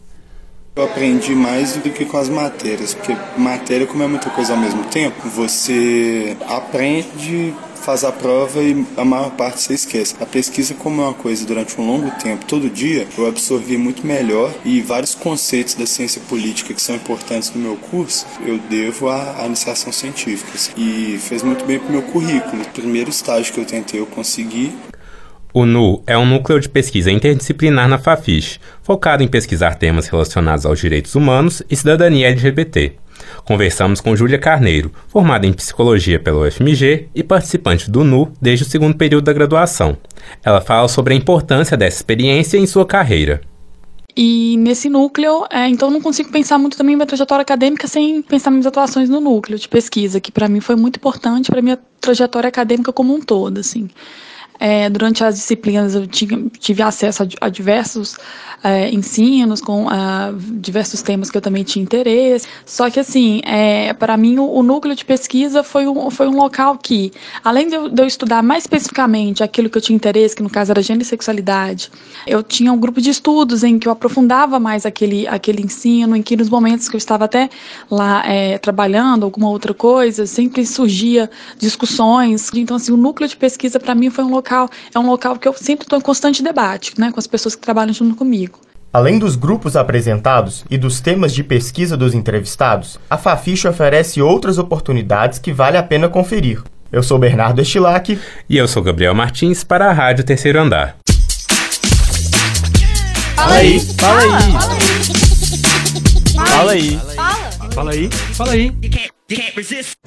Eu 0.75 0.85
aprendi 0.85 1.35
mais 1.35 1.77
do 1.77 1.91
que 1.91 2.03
com 2.05 2.17
as 2.17 2.29
matérias, 2.29 2.95
porque 2.95 3.15
matéria, 3.37 3.85
como 3.85 4.01
é 4.01 4.07
muita 4.07 4.29
coisa 4.31 4.53
ao 4.53 4.59
mesmo 4.59 4.85
tempo, 4.85 5.27
você 5.29 6.35
aprende 6.47 7.53
faz 7.87 8.03
a 8.03 8.11
prova 8.11 8.61
e 8.61 8.85
a 8.97 9.05
maior 9.05 9.31
parte 9.31 9.61
você 9.61 9.73
esquece. 9.73 10.13
A 10.19 10.25
pesquisa, 10.25 10.73
como 10.73 11.01
é 11.01 11.05
uma 11.05 11.13
coisa 11.13 11.45
durante 11.45 11.79
um 11.79 11.87
longo 11.87 12.11
tempo, 12.19 12.43
todo 12.43 12.69
dia, 12.69 13.07
eu 13.17 13.25
absorvi 13.25 13.77
muito 13.77 14.05
melhor 14.05 14.53
e 14.65 14.81
vários 14.81 15.15
conceitos 15.15 15.73
da 15.73 15.85
ciência 15.85 16.21
política 16.27 16.73
que 16.73 16.81
são 16.81 16.97
importantes 16.97 17.53
no 17.55 17.61
meu 17.61 17.77
curso, 17.77 18.27
eu 18.45 18.57
devo 18.69 19.07
à, 19.07 19.41
à 19.41 19.45
iniciação 19.45 19.93
científica. 19.93 20.51
E 20.75 21.17
fez 21.17 21.41
muito 21.43 21.63
bem 21.63 21.79
para 21.79 21.87
o 21.87 21.91
meu 21.93 22.01
currículo. 22.01 22.61
O 22.61 22.69
primeiro 22.71 23.09
estágio 23.09 23.53
que 23.53 23.59
eu 23.61 23.65
tentei, 23.65 24.01
eu 24.01 24.05
consegui. 24.05 24.73
O 25.53 25.65
NU 25.65 26.03
é 26.05 26.17
um 26.17 26.25
núcleo 26.25 26.59
de 26.59 26.67
pesquisa 26.67 27.09
interdisciplinar 27.09 27.87
na 27.87 27.97
Fafiche, 27.97 28.59
focado 28.83 29.23
em 29.23 29.29
pesquisar 29.29 29.75
temas 29.75 30.07
relacionados 30.07 30.65
aos 30.65 30.77
direitos 30.77 31.15
humanos 31.15 31.63
e 31.69 31.75
cidadania 31.77 32.27
LGBT. 32.27 32.97
Conversamos 33.45 34.01
com 34.01 34.15
Júlia 34.15 34.37
Carneiro, 34.37 34.91
formada 35.07 35.45
em 35.45 35.53
psicologia 35.53 36.19
pela 36.19 36.47
UFMG 36.47 37.09
e 37.13 37.23
participante 37.23 37.89
do 37.89 38.03
NU 38.03 38.31
desde 38.41 38.65
o 38.65 38.69
segundo 38.69 38.95
período 38.95 39.25
da 39.25 39.33
graduação. 39.33 39.97
Ela 40.43 40.61
fala 40.61 40.87
sobre 40.87 41.13
a 41.13 41.17
importância 41.17 41.77
dessa 41.77 41.97
experiência 41.97 42.57
em 42.57 42.65
sua 42.65 42.85
carreira. 42.85 43.41
E 44.19 44.57
nesse 44.57 44.89
núcleo, 44.89 45.45
é, 45.51 45.67
então 45.69 45.91
não 45.91 46.01
consigo 46.01 46.31
pensar 46.31 46.57
muito 46.57 46.75
também 46.75 46.95
minha 46.95 47.05
trajetória 47.05 47.43
acadêmica 47.43 47.87
sem 47.87 48.23
pensar 48.23 48.49
minhas 48.49 48.65
atuações 48.65 49.07
no 49.09 49.21
núcleo 49.21 49.59
de 49.59 49.69
pesquisa, 49.69 50.19
que 50.19 50.31
para 50.31 50.49
mim 50.49 50.59
foi 50.59 50.75
muito 50.75 50.95
importante 50.95 51.51
para 51.51 51.61
minha 51.61 51.77
trajetória 52.01 52.47
acadêmica 52.47 52.91
como 52.91 53.13
um 53.13 53.21
todo, 53.21 53.59
assim. 53.59 53.87
É, 54.59 54.89
durante 54.89 55.23
as 55.23 55.35
disciplinas 55.35 55.95
eu 55.95 56.07
tinha, 56.07 56.45
tive 56.59 56.81
acesso 56.81 57.23
a, 57.23 57.27
a 57.41 57.49
diversos 57.49 58.17
é, 58.63 58.89
ensinos 58.91 59.61
com 59.61 59.85
uh, 59.85 60.35
diversos 60.37 61.01
temas 61.01 61.29
que 61.29 61.37
eu 61.37 61.41
também 61.41 61.63
tinha 61.63 61.83
interesse. 61.83 62.47
Só 62.65 62.89
que 62.89 62.99
assim, 62.99 63.41
é, 63.45 63.93
para 63.93 64.17
mim 64.17 64.39
o, 64.39 64.49
o, 64.49 64.63
núcleo 64.63 64.95
de 64.95 65.05
pesquisa 65.05 65.63
foi 65.63 65.87
um, 65.87 66.09
foi 66.09 66.27
um 66.27 66.35
local 66.35 66.77
que, 66.77 67.11
além 67.43 67.67
de 67.67 67.75
eu, 67.75 67.89
de 67.89 68.01
eu, 68.01 68.07
estudar 68.07 68.41
mais 68.41 68.63
especificamente 68.63 69.43
aquilo 69.43 69.69
que 69.69 69.77
eu 69.77 69.81
tinha 69.81 69.95
interesse, 69.95 70.35
que 70.35 70.43
no 70.43 70.49
caso 70.49 70.71
era 70.71 70.81
gênero 70.81 71.03
e 71.03 71.05
sexualidade, 71.05 71.91
eu 72.25 72.41
tinha 72.41 72.71
um 72.73 72.77
grupo 72.79 72.99
de 72.99 73.09
estudos 73.09 73.63
em 73.63 73.77
que 73.77 73.87
eu 73.87 73.91
aprofundava 73.91 74.59
mais 74.59 74.85
aquele, 74.85 75.27
aquele 75.27 75.61
ensino, 75.61 76.15
em 76.15 76.21
que 76.21 76.35
nos 76.35 76.49
momentos 76.49 76.89
que 76.89 76.95
eu 76.95 76.99
estava 76.99 77.25
até 77.25 77.49
lá 77.89 78.23
é, 78.25 78.57
trabalhando 78.57 79.23
alguma 79.23 79.49
outra 79.49 79.73
coisa, 79.73 80.25
sempre 80.25 80.65
surgia 80.65 81.29
discussões. 81.57 82.49
Então 82.53 82.77
assim, 82.77 82.91
o 82.91 82.97
núcleo 82.97 83.29
de 83.29 83.37
pesquisa 83.37 83.79
para 83.79 83.93
mim 83.93 84.09
foi 84.09 84.23
um 84.23 84.29
local 84.29 84.46
local 84.47 84.69
é 84.93 84.99
um 84.99 85.05
local 85.05 85.37
que 85.37 85.47
eu 85.47 85.53
sempre 85.53 85.83
estou 85.85 85.99
em 85.99 86.01
constante 86.01 86.41
debate 86.41 86.93
né, 86.97 87.11
com 87.11 87.19
as 87.19 87.27
pessoas 87.27 87.55
que 87.55 87.61
trabalham 87.61 87.93
junto 87.93 88.15
comigo. 88.15 88.59
Além 88.93 89.19
dos 89.19 89.35
grupos 89.35 89.75
apresentados 89.75 90.63
e 90.69 90.77
dos 90.77 91.01
temas 91.01 91.33
de 91.33 91.43
pesquisa 91.43 91.97
dos 91.97 92.13
entrevistados, 92.13 92.97
a 93.09 93.17
Fafiche 93.17 93.67
oferece 93.67 94.21
outras 94.21 94.57
oportunidades 94.57 95.37
que 95.37 95.51
vale 95.51 95.77
a 95.77 95.83
pena 95.83 96.07
conferir. 96.07 96.63
Eu 96.89 97.03
sou 97.03 97.19
Bernardo 97.19 97.61
Estilac. 97.61 98.17
E 98.49 98.57
eu 98.57 98.65
sou 98.65 98.81
Gabriel 98.81 99.13
Martins 99.13 99.61
para 99.61 99.89
a 99.89 99.93
Rádio 99.93 100.23
Terceiro 100.23 100.61
Andar. 100.61 100.95
Fala 103.35 103.55
aí, 103.55 103.79
fala 103.79 104.21
aí. 104.21 104.41
Fala 106.47 106.71
aí. 106.71 106.99
Fala 107.73 107.91
aí, 107.91 108.09
fala 108.09 108.51
aí. 108.53 108.73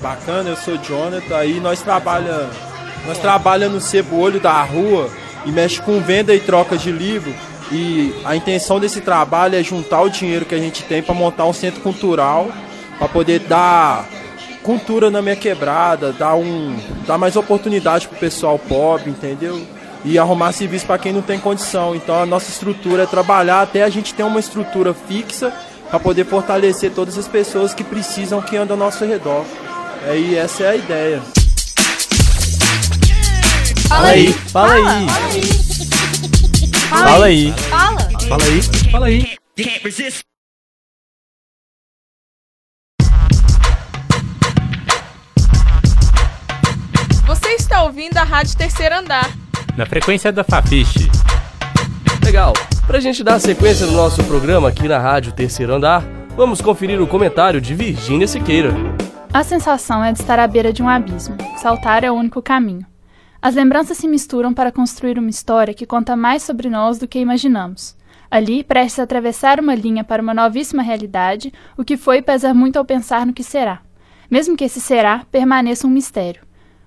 Bacana, 0.01 0.49
eu 0.49 0.57
sou 0.57 0.79
Jonathan, 0.79 1.37
aí 1.37 1.61
nós 1.61 1.83
trabalhamos 1.83 2.70
nós 3.07 3.19
trabalhamos 3.19 3.75
no 3.75 3.81
Sebo 3.81 4.19
Olho 4.19 4.41
da 4.41 4.63
Rua 4.63 5.11
e 5.45 5.51
mexe 5.51 5.81
com 5.81 6.01
venda 6.01 6.35
e 6.35 6.41
troca 6.41 6.77
de 6.77 6.91
livro. 6.91 7.33
E 7.73 8.13
a 8.25 8.35
intenção 8.35 8.81
desse 8.81 9.01
trabalho 9.01 9.57
é 9.57 9.63
juntar 9.63 10.03
o 10.03 10.11
dinheiro 10.11 10.45
que 10.45 10.55
a 10.55 10.59
gente 10.59 10.83
tem 10.83 11.03
para 11.03 11.15
montar 11.15 11.47
um 11.47 11.53
centro 11.53 11.81
cultural, 11.81 12.49
para 12.99 13.09
poder 13.09 13.41
dar 13.41 14.07
cultura 14.63 15.11
na 15.11 15.23
minha 15.23 15.37
quebrada, 15.37 16.13
dar, 16.13 16.35
um, 16.35 16.77
dar 17.07 17.17
mais 17.17 17.37
oportunidade 17.37 18.09
para 18.09 18.17
o 18.17 18.21
pessoal 18.21 18.59
pobre, 18.59 19.11
entendeu? 19.11 19.65
E 20.05 20.19
arrumar 20.19 20.53
serviço 20.53 20.87
para 20.87 20.99
quem 20.99 21.13
não 21.13 21.23
tem 21.23 21.39
condição. 21.39 21.95
Então 21.95 22.21
a 22.21 22.27
nossa 22.27 22.51
estrutura 22.51 23.05
é 23.05 23.07
trabalhar 23.07 23.63
até 23.63 23.83
a 23.83 23.89
gente 23.89 24.15
ter 24.15 24.23
uma 24.23 24.41
estrutura 24.41 24.93
fixa 24.93 25.53
para 25.89 25.99
poder 25.99 26.25
fortalecer 26.25 26.93
todas 26.93 27.17
as 27.19 27.27
pessoas 27.27 27.73
que 27.73 27.85
precisam 27.85 28.43
que 28.43 28.57
andam 28.57 28.77
ao 28.77 28.85
nosso 28.85 29.05
redor. 29.05 29.45
É, 30.07 30.17
e 30.17 30.37
essa 30.37 30.65
é 30.65 30.69
a 30.71 30.77
ideia. 30.77 31.40
Fala 33.91 34.09
aí, 34.09 34.33
fala 34.33 34.73
aí. 34.73 35.07
Fala 36.89 37.27
aí. 37.27 37.53
Fala. 37.53 38.11
Fala 38.29 38.45
aí, 38.45 38.63
fala 38.89 39.07
aí. 39.07 39.37
Você 47.27 47.49
está 47.55 47.83
ouvindo 47.83 48.17
a 48.17 48.23
Rádio 48.23 48.57
Terceiro 48.57 48.95
Andar. 48.97 49.29
Na 49.77 49.85
frequência 49.85 50.31
da 50.31 50.45
Fafiche. 50.45 51.11
Legal. 52.25 52.53
Pra 52.87 53.01
gente 53.01 53.25
dar 53.25 53.41
sequência 53.41 53.87
no 53.87 53.93
nosso 53.93 54.23
programa 54.23 54.69
aqui 54.69 54.87
na 54.87 55.01
Rádio 55.01 55.33
Terceiro 55.33 55.75
Andar, 55.75 56.05
vamos 56.37 56.61
conferir 56.61 57.03
o 57.03 57.09
comentário 57.09 57.61
de 57.61 57.75
Virgínia 57.75 58.29
Siqueira. 58.29 58.73
A 59.35 59.43
sensação 59.43 60.05
é 60.05 60.13
de 60.13 60.21
estar 60.21 60.39
à 60.39 60.47
beira 60.47 60.73
de 60.73 60.81
um 60.81 60.89
abismo. 60.89 61.37
Saltar 61.61 62.05
é 62.05 62.11
o 62.11 62.15
único 62.15 62.41
caminho. 62.41 62.90
As 63.43 63.55
lembranças 63.55 63.97
se 63.97 64.07
misturam 64.07 64.53
para 64.53 64.71
construir 64.71 65.19
uma 65.19 65.31
história 65.31 65.73
que 65.73 65.87
conta 65.87 66.15
mais 66.15 66.43
sobre 66.43 66.69
nós 66.69 66.99
do 66.99 67.09
que 67.09 67.19
imaginamos. 67.19 67.97
Ali, 68.31 68.63
prestes 68.63 68.99
a 68.99 69.05
atravessar 69.05 69.59
uma 69.59 69.75
linha 69.75 70.05
para 70.05 70.21
uma 70.21 70.35
novíssima 70.35 70.83
realidade, 70.83 71.51
o 71.75 71.83
que 71.83 71.97
foi 71.97 72.21
pesa 72.21 72.53
muito 72.53 72.77
ao 72.77 72.85
pensar 72.85 73.25
no 73.25 73.33
que 73.33 73.43
será. 73.43 73.81
Mesmo 74.31 74.57
que 74.57 74.65
esse 74.65 74.79
será 74.79 75.25
permaneça 75.33 75.87
um 75.87 75.91
mistério. 75.91 76.43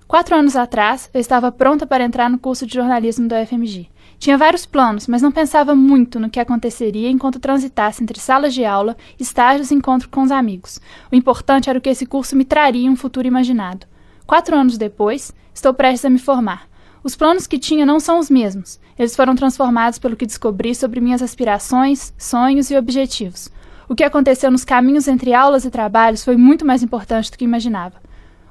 Quatro 0.06 0.36
anos 0.36 0.54
atrás, 0.54 1.10
eu 1.12 1.20
estava 1.20 1.50
pronta 1.50 1.88
para 1.88 2.04
entrar 2.04 2.30
no 2.30 2.38
curso 2.38 2.64
de 2.64 2.74
jornalismo 2.74 3.26
da 3.26 3.42
UFMG. 3.42 3.88
Tinha 4.16 4.38
vários 4.38 4.64
planos, 4.64 5.08
mas 5.08 5.20
não 5.20 5.32
pensava 5.32 5.74
muito 5.74 6.20
no 6.20 6.30
que 6.30 6.38
aconteceria 6.38 7.10
enquanto 7.10 7.40
transitasse 7.40 8.00
entre 8.00 8.20
salas 8.20 8.54
de 8.54 8.64
aula, 8.64 8.96
estágios 9.18 9.72
e 9.72 9.74
encontro 9.74 10.08
com 10.08 10.22
os 10.22 10.30
amigos. 10.30 10.80
O 11.10 11.16
importante 11.16 11.68
era 11.68 11.78
o 11.78 11.82
que 11.82 11.90
esse 11.90 12.06
curso 12.06 12.36
me 12.36 12.44
traria 12.44 12.88
um 12.88 12.96
futuro 12.96 13.26
imaginado. 13.26 13.88
Quatro 14.24 14.56
anos 14.56 14.78
depois, 14.78 15.34
estou 15.54 15.72
prestes 15.72 16.04
a 16.04 16.10
me 16.10 16.18
formar. 16.18 16.68
Os 17.02 17.14
planos 17.14 17.46
que 17.46 17.58
tinha 17.58 17.86
não 17.86 18.00
são 18.00 18.18
os 18.18 18.28
mesmos. 18.28 18.80
Eles 18.98 19.14
foram 19.14 19.34
transformados 19.34 19.98
pelo 19.98 20.16
que 20.16 20.26
descobri 20.26 20.74
sobre 20.74 21.00
minhas 21.00 21.22
aspirações, 21.22 22.12
sonhos 22.18 22.70
e 22.70 22.76
objetivos. 22.76 23.50
O 23.88 23.94
que 23.94 24.04
aconteceu 24.04 24.50
nos 24.50 24.64
caminhos 24.64 25.06
entre 25.06 25.34
aulas 25.34 25.64
e 25.64 25.70
trabalhos 25.70 26.24
foi 26.24 26.36
muito 26.36 26.64
mais 26.64 26.82
importante 26.82 27.30
do 27.30 27.36
que 27.36 27.44
imaginava. 27.44 28.02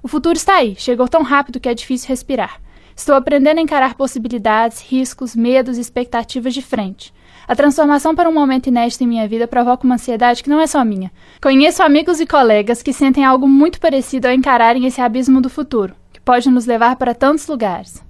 O 0.01 0.07
futuro 0.07 0.35
está 0.35 0.57
aí, 0.57 0.75
chegou 0.77 1.07
tão 1.07 1.23
rápido 1.23 1.59
que 1.59 1.67
é 1.67 1.73
difícil 1.73 2.09
respirar. 2.09 2.61
Estou 2.95 3.15
aprendendo 3.15 3.57
a 3.57 3.61
encarar 3.61 3.95
possibilidades, 3.95 4.81
riscos, 4.81 5.35
medos 5.35 5.77
e 5.77 5.81
expectativas 5.81 6.53
de 6.53 6.61
frente. 6.61 7.11
A 7.47 7.55
transformação 7.55 8.13
para 8.13 8.29
um 8.29 8.33
momento 8.33 8.67
inédito 8.67 9.03
em 9.03 9.07
minha 9.07 9.27
vida 9.27 9.47
provoca 9.47 9.83
uma 9.83 9.95
ansiedade 9.95 10.43
que 10.43 10.49
não 10.49 10.61
é 10.61 10.67
só 10.67 10.85
minha. 10.85 11.11
Conheço 11.41 11.81
amigos 11.81 12.19
e 12.19 12.27
colegas 12.27 12.83
que 12.83 12.93
sentem 12.93 13.25
algo 13.25 13.47
muito 13.47 13.79
parecido 13.79 14.27
ao 14.27 14.33
encararem 14.33 14.85
esse 14.85 15.01
abismo 15.01 15.41
do 15.41 15.49
futuro, 15.49 15.95
pode 16.23 16.49
nos 16.49 16.65
levar 16.65 16.95
para 16.95 17.13
tantos 17.13 17.47
lugares. 17.47 18.03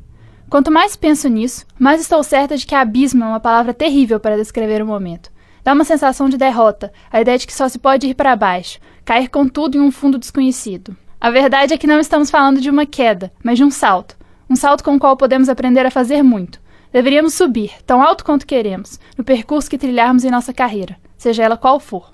Quanto 0.50 0.72
mais 0.72 0.96
penso 0.96 1.28
nisso, 1.28 1.66
mais 1.80 2.00
estou 2.00 2.22
certa 2.24 2.56
de 2.56 2.66
que 2.66 2.76
abismo 2.76 3.24
é 3.24 3.28
uma 3.28 3.40
palavra 3.40 3.74
terrível 3.74 4.20
para 4.20 4.38
descrever 4.38 4.82
o 4.82 4.86
momento. 4.86 5.32
Dá 5.64 5.74
uma 5.74 5.86
sensação 5.86 6.30
de 6.30 6.38
derrota, 6.38 6.92
a 7.12 7.22
ideia 7.22 7.38
de 7.38 7.48
que 7.48 7.54
só 7.54 7.68
se 7.68 7.80
pode 7.80 8.08
ir 8.08 8.14
para 8.14 8.36
baixo, 8.36 8.80
cair 9.04 9.30
com 9.30 9.48
tudo 9.48 9.78
em 9.78 9.82
um 9.82 9.92
fundo 9.92 10.20
desconhecido. 10.20 10.96
A 11.20 11.32
verdade 11.32 11.74
é 11.74 11.78
que 11.78 11.88
não 11.88 12.00
estamos 12.00 12.30
falando 12.30 12.60
de 12.60 12.70
uma 12.70 12.86
queda, 12.86 13.32
mas 13.44 13.58
de 13.58 13.64
um 13.64 13.72
salto. 13.72 14.18
Um 14.50 14.56
salto 14.56 14.84
com 14.84 14.96
o 14.96 15.00
qual 15.00 15.16
podemos 15.16 15.48
aprender 15.48 15.86
a 15.86 15.92
fazer 15.92 16.22
muito. 16.22 16.62
Deveríamos 16.92 17.34
subir, 17.34 17.72
tão 17.88 18.04
alto 18.04 18.24
quanto 18.24 18.46
queremos, 18.46 19.00
no 19.18 19.24
percurso 19.24 19.70
que 19.70 19.78
trilharmos 19.78 20.24
em 20.24 20.30
nossa 20.30 20.54
carreira, 20.54 20.98
seja 21.18 21.44
ela 21.44 21.58
qual 21.58 21.80
for. 21.80 22.12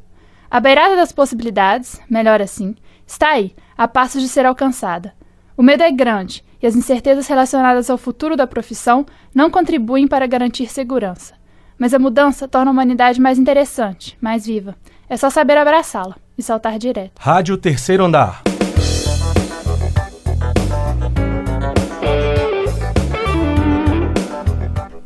A 0.49 0.59
beirada 0.59 0.95
das 0.95 1.11
possibilidades, 1.11 1.99
melhor 2.09 2.41
assim, 2.41 2.75
está 3.05 3.31
aí, 3.31 3.53
a 3.77 3.87
passos 3.87 4.21
de 4.21 4.29
ser 4.29 4.45
alcançada. 4.45 5.13
O 5.59 5.61
medo 5.61 5.83
é 5.83 5.91
grande 5.91 6.41
e 6.63 6.65
as 6.65 6.73
incertezas 6.73 7.27
relacionadas 7.27 7.89
ao 7.89 7.97
futuro 7.97 8.37
da 8.37 8.47
profissão 8.47 9.05
não 9.35 9.51
contribuem 9.51 10.07
para 10.07 10.25
garantir 10.25 10.71
segurança. 10.71 11.33
Mas 11.77 11.93
a 11.93 11.99
mudança 11.99 12.47
torna 12.47 12.71
a 12.71 12.73
humanidade 12.73 13.19
mais 13.19 13.37
interessante, 13.37 14.17
mais 14.21 14.45
viva. 14.45 14.77
É 15.09 15.17
só 15.17 15.29
saber 15.29 15.57
abraçá-la 15.57 16.15
e 16.37 16.41
saltar 16.41 16.79
direto. 16.79 17.11
Rádio 17.19 17.57
Terceiro 17.57 18.05
Andar. 18.05 18.41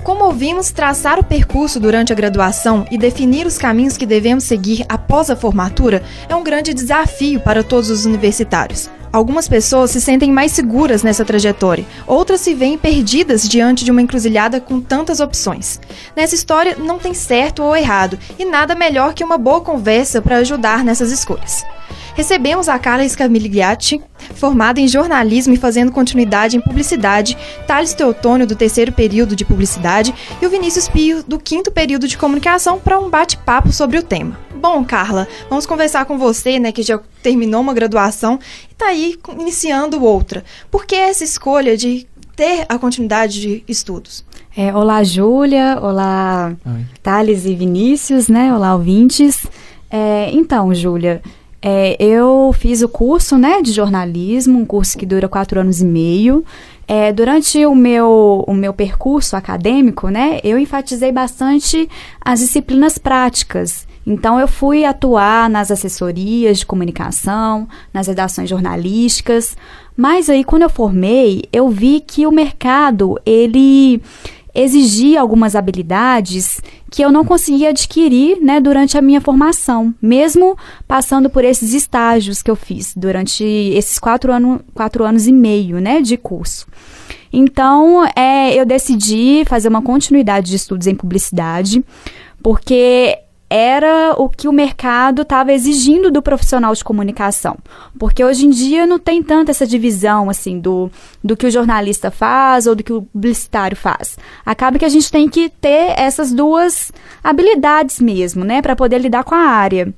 Como 0.04 0.26
ouvimos, 0.26 0.72
traçar 0.72 1.18
o 1.18 1.24
percurso 1.24 1.80
durante 1.80 2.14
a 2.14 2.16
graduação 2.16 2.86
e 2.92 2.98
definir 3.00 3.48
os 3.48 3.58
caminhos 3.58 3.98
que 3.98 4.06
devemos 4.06 4.44
seguir 4.44 4.86
após 4.88 5.32
a 5.32 5.36
formatura 5.36 6.04
é 6.30 6.36
um 6.36 6.44
grande 6.44 6.76
desafio 6.76 7.40
para 7.40 7.64
todos 7.64 7.90
os 7.90 8.06
universitários. 8.06 8.88
Algumas 9.14 9.48
pessoas 9.48 9.92
se 9.92 10.02
sentem 10.02 10.32
mais 10.32 10.54
seguras 10.54 11.04
nessa 11.04 11.24
trajetória, 11.24 11.86
outras 12.08 12.42
se 12.42 12.56
veem 12.56 12.80
perdidas 12.80 13.48
diante 13.48 13.86
de 13.86 13.92
uma 13.92 14.02
encruzilhada 14.02 14.60
com 14.60 14.82
tantas 14.82 15.20
opções. 15.20 15.80
Nessa 16.16 16.34
história 16.34 16.76
não 16.80 16.98
tem 16.98 17.14
certo 17.14 17.62
ou 17.62 17.76
errado, 17.76 18.18
e 18.40 18.44
nada 18.44 18.74
melhor 18.74 19.14
que 19.14 19.24
uma 19.24 19.38
boa 19.38 19.62
conversa 19.62 20.20
para 20.20 20.38
ajudar 20.38 20.84
nessas 20.84 21.12
escolhas. 21.12 21.64
Recebemos 22.16 22.68
a 22.68 22.80
Carla 22.80 23.08
Scamigliati, 23.08 24.02
formada 24.34 24.82
em 24.82 24.88
jornalismo 24.88 25.54
e 25.54 25.58
fazendo 25.58 25.92
continuidade 25.92 26.58
em 26.58 26.62
publicidade, 26.62 27.38
Thales 27.68 27.94
Teotônio, 27.94 28.48
do 28.48 28.56
terceiro 28.56 28.92
período 28.92 29.36
de 29.36 29.46
publicidade, 29.46 30.12
e 30.42 30.46
o 30.46 30.50
Vinícius 30.50 30.88
Pio, 30.88 31.24
do 31.24 31.38
quinto 31.38 31.72
período 31.72 32.08
de 32.08 32.18
comunicação, 32.18 32.80
para 32.80 33.00
um 33.00 33.12
bate-papo 33.12 33.72
sobre 33.72 34.00
o 34.00 34.04
tema. 34.04 34.43
Bom, 34.64 34.82
Carla, 34.86 35.28
vamos 35.50 35.66
conversar 35.66 36.06
com 36.06 36.18
você, 36.18 36.58
né, 36.58 36.72
que 36.72 36.82
já 36.84 36.98
terminou 37.22 37.60
uma 37.60 37.74
graduação 37.74 38.40
e 38.70 38.72
está 38.72 38.86
aí 38.86 39.20
iniciando 39.38 40.02
outra. 40.02 40.42
Por 40.72 40.86
que 40.86 40.96
essa 40.96 41.22
escolha 41.22 41.76
de 41.76 42.08
ter 42.34 42.66
a 42.70 42.80
continuidade 42.80 43.42
de 43.42 43.64
estudos? 43.68 44.24
É, 44.56 44.74
olá, 44.74 45.04
Júlia. 45.04 45.78
Olá, 45.82 46.56
Oi. 46.66 46.86
Thales 47.04 47.46
e 47.46 47.54
Vinícius, 47.54 48.30
né? 48.30 48.56
Olá, 48.56 48.74
ouvintes. 48.74 49.46
É, 49.92 50.30
então, 50.32 50.74
Júlia, 50.74 51.22
é, 51.62 51.98
eu 52.00 52.56
fiz 52.58 52.82
o 52.82 52.88
curso, 52.88 53.38
né, 53.38 53.62
de 53.62 53.74
jornalismo, 53.74 54.58
um 54.58 54.66
curso 54.66 54.98
que 54.98 55.06
dura 55.06 55.28
quatro 55.28 55.60
anos 55.60 55.82
e 55.82 55.86
meio. 55.86 56.42
É, 56.88 57.12
durante 57.12 57.66
o 57.66 57.76
meu, 57.76 58.46
o 58.48 58.54
meu 58.54 58.74
percurso 58.74 59.36
acadêmico, 59.36 60.08
né, 60.08 60.40
eu 60.42 60.58
enfatizei 60.58 61.12
bastante 61.12 61.90
as 62.22 62.40
disciplinas 62.40 62.98
práticas. 62.98 63.92
Então 64.06 64.40
eu 64.40 64.48
fui 64.48 64.84
atuar 64.84 65.50
nas 65.50 65.72
assessorias 65.72 66.60
de 66.60 66.66
comunicação, 66.66 67.68
nas 67.94 68.08
redações 68.08 68.50
jornalísticas, 68.50 69.56
mas 69.96 70.30
aí 70.30 70.44
quando 70.44 70.64
eu 70.64 70.70
formei, 70.70 71.44
eu 71.54 71.70
vi 71.70 72.02
que 72.02 72.28
o 72.28 72.32
mercado, 72.32 73.20
ele 73.26 74.02
exigia 74.54 75.20
algumas 75.20 75.56
habilidades 75.56 76.62
que 76.92 77.02
eu 77.02 77.12
não 77.12 77.26
conseguia 77.26 77.70
adquirir 77.70 78.40
né, 78.40 78.60
durante 78.60 78.98
a 78.98 79.02
minha 79.02 79.20
formação, 79.20 79.94
mesmo 80.00 80.56
passando 80.88 81.28
por 81.30 81.44
esses 81.44 81.74
estágios 81.74 82.44
que 82.44 82.52
eu 82.52 82.56
fiz 82.56 82.94
durante 82.96 83.44
esses 83.44 83.98
quatro, 83.98 84.32
ano, 84.32 84.62
quatro 84.74 85.04
anos 85.04 85.28
e 85.28 85.32
meio 85.32 85.80
né, 85.80 86.02
de 86.02 86.18
curso. 86.18 86.68
Então, 87.32 88.06
é, 88.16 88.54
eu 88.54 88.64
decidi 88.64 89.44
fazer 89.48 89.68
uma 89.68 89.82
continuidade 89.82 90.52
de 90.52 90.56
estudos 90.56 90.86
em 90.86 90.94
publicidade, 90.94 91.84
porque 92.44 93.18
era 93.56 94.16
o 94.18 94.28
que 94.28 94.48
o 94.48 94.52
mercado 94.52 95.22
estava 95.22 95.54
exigindo 95.54 96.10
do 96.10 96.24
profissional 96.24 96.74
de 96.74 96.84
comunicação. 96.84 97.56
Porque 98.00 98.26
hoje 98.26 98.48
em 98.48 98.50
dia 98.50 98.88
não 98.88 98.98
tem 98.98 99.22
tanta 99.22 99.52
essa 99.52 99.68
divisão 99.68 100.28
assim 100.28 100.60
do, 100.60 100.90
do 101.24 101.38
que 101.38 101.46
o 101.46 101.52
jornalista 101.52 102.10
faz 102.10 102.66
ou 102.66 102.74
do 102.74 102.84
que 102.84 102.92
o 102.92 103.04
publicitário 103.04 103.78
faz. 103.78 104.18
Acaba 104.44 104.80
que 104.80 104.86
a 104.86 104.90
gente 104.90 105.12
tem 105.12 105.30
que 105.30 105.50
ter 105.50 105.94
essas 106.00 106.34
duas 106.34 106.92
habilidades 107.24 108.00
mesmo, 108.00 108.44
né, 108.44 108.60
para 108.60 108.76
poder 108.76 108.98
lidar 108.98 109.24
com 109.24 109.36
a 109.36 109.46
área. 109.46 109.94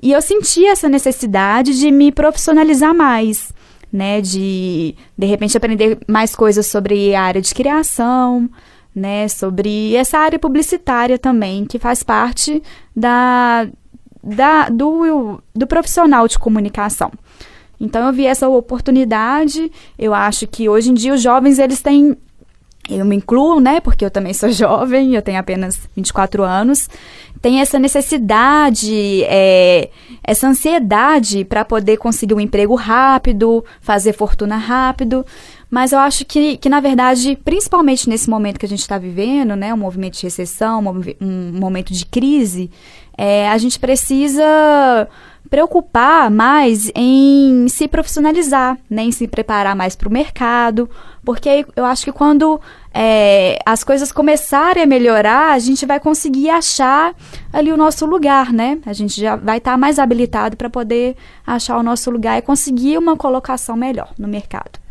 E 0.00 0.12
eu 0.12 0.22
senti 0.22 0.64
essa 0.64 0.88
necessidade 0.88 1.76
de 1.76 1.90
me 1.90 2.12
profissionalizar 2.12 2.94
mais, 2.94 3.52
né, 3.92 4.20
de 4.20 4.94
de 5.18 5.26
repente 5.26 5.56
aprender 5.56 5.98
mais 6.06 6.36
coisas 6.36 6.68
sobre 6.68 7.16
a 7.16 7.22
área 7.22 7.42
de 7.42 7.52
criação, 7.52 8.48
né, 8.94 9.28
sobre 9.28 9.94
essa 9.96 10.18
área 10.18 10.38
publicitária 10.38 11.18
também, 11.18 11.64
que 11.64 11.78
faz 11.78 12.02
parte 12.02 12.62
da, 12.94 13.66
da, 14.22 14.68
do, 14.68 15.40
do 15.54 15.66
profissional 15.66 16.28
de 16.28 16.38
comunicação. 16.38 17.10
Então 17.80 18.06
eu 18.06 18.12
vi 18.12 18.26
essa 18.26 18.48
oportunidade, 18.48 19.70
eu 19.98 20.14
acho 20.14 20.46
que 20.46 20.68
hoje 20.68 20.90
em 20.90 20.94
dia 20.94 21.14
os 21.14 21.22
jovens 21.22 21.58
eles 21.58 21.82
têm 21.82 22.16
eu 22.88 23.04
me 23.04 23.14
incluo, 23.14 23.60
né, 23.60 23.80
porque 23.80 24.04
eu 24.04 24.10
também 24.10 24.34
sou 24.34 24.50
jovem, 24.52 25.14
eu 25.14 25.22
tenho 25.22 25.38
apenas 25.38 25.78
24 25.96 26.42
anos, 26.42 26.88
tem 27.40 27.60
essa 27.60 27.78
necessidade, 27.78 29.24
é, 29.24 29.88
essa 30.22 30.48
ansiedade 30.48 31.44
para 31.44 31.64
poder 31.64 31.96
conseguir 31.96 32.34
um 32.34 32.40
emprego 32.40 32.74
rápido, 32.74 33.64
fazer 33.80 34.12
fortuna 34.12 34.56
rápido, 34.56 35.24
mas 35.72 35.90
eu 35.90 35.98
acho 36.00 36.26
que, 36.26 36.58
que 36.58 36.68
na 36.68 36.80
verdade, 36.80 37.34
principalmente 37.42 38.06
nesse 38.06 38.28
momento 38.28 38.60
que 38.60 38.66
a 38.66 38.68
gente 38.68 38.80
está 38.80 38.98
vivendo, 38.98 39.56
né, 39.56 39.72
um 39.72 39.78
movimento 39.78 40.18
de 40.18 40.24
recessão, 40.24 40.84
um, 41.18 41.58
momento 41.58 41.94
de 41.94 42.04
crise, 42.04 42.70
é, 43.16 43.48
a 43.48 43.56
gente 43.56 43.80
precisa 43.80 45.08
preocupar 45.48 46.30
mais 46.30 46.92
em 46.94 47.68
se 47.68 47.88
profissionalizar, 47.88 48.76
né, 48.88 49.04
em 49.04 49.12
se 49.12 49.26
preparar 49.26 49.74
mais 49.74 49.96
para 49.96 50.10
o 50.10 50.12
mercado, 50.12 50.90
porque 51.24 51.64
eu 51.74 51.86
acho 51.86 52.04
que 52.04 52.12
quando 52.12 52.60
é, 52.92 53.58
as 53.64 53.82
coisas 53.82 54.12
começarem 54.12 54.82
a 54.82 54.86
melhorar, 54.86 55.52
a 55.52 55.58
gente 55.58 55.86
vai 55.86 55.98
conseguir 55.98 56.50
achar 56.50 57.14
ali 57.50 57.72
o 57.72 57.78
nosso 57.78 58.04
lugar, 58.04 58.52
né? 58.52 58.78
A 58.84 58.92
gente 58.92 59.18
já 59.18 59.36
vai 59.36 59.56
estar 59.56 59.72
tá 59.72 59.78
mais 59.78 59.98
habilitado 59.98 60.54
para 60.54 60.68
poder 60.68 61.16
achar 61.46 61.78
o 61.78 61.82
nosso 61.82 62.10
lugar 62.10 62.36
e 62.36 62.42
conseguir 62.42 62.98
uma 62.98 63.16
colocação 63.16 63.74
melhor 63.74 64.12
no 64.18 64.28
mercado. 64.28 64.81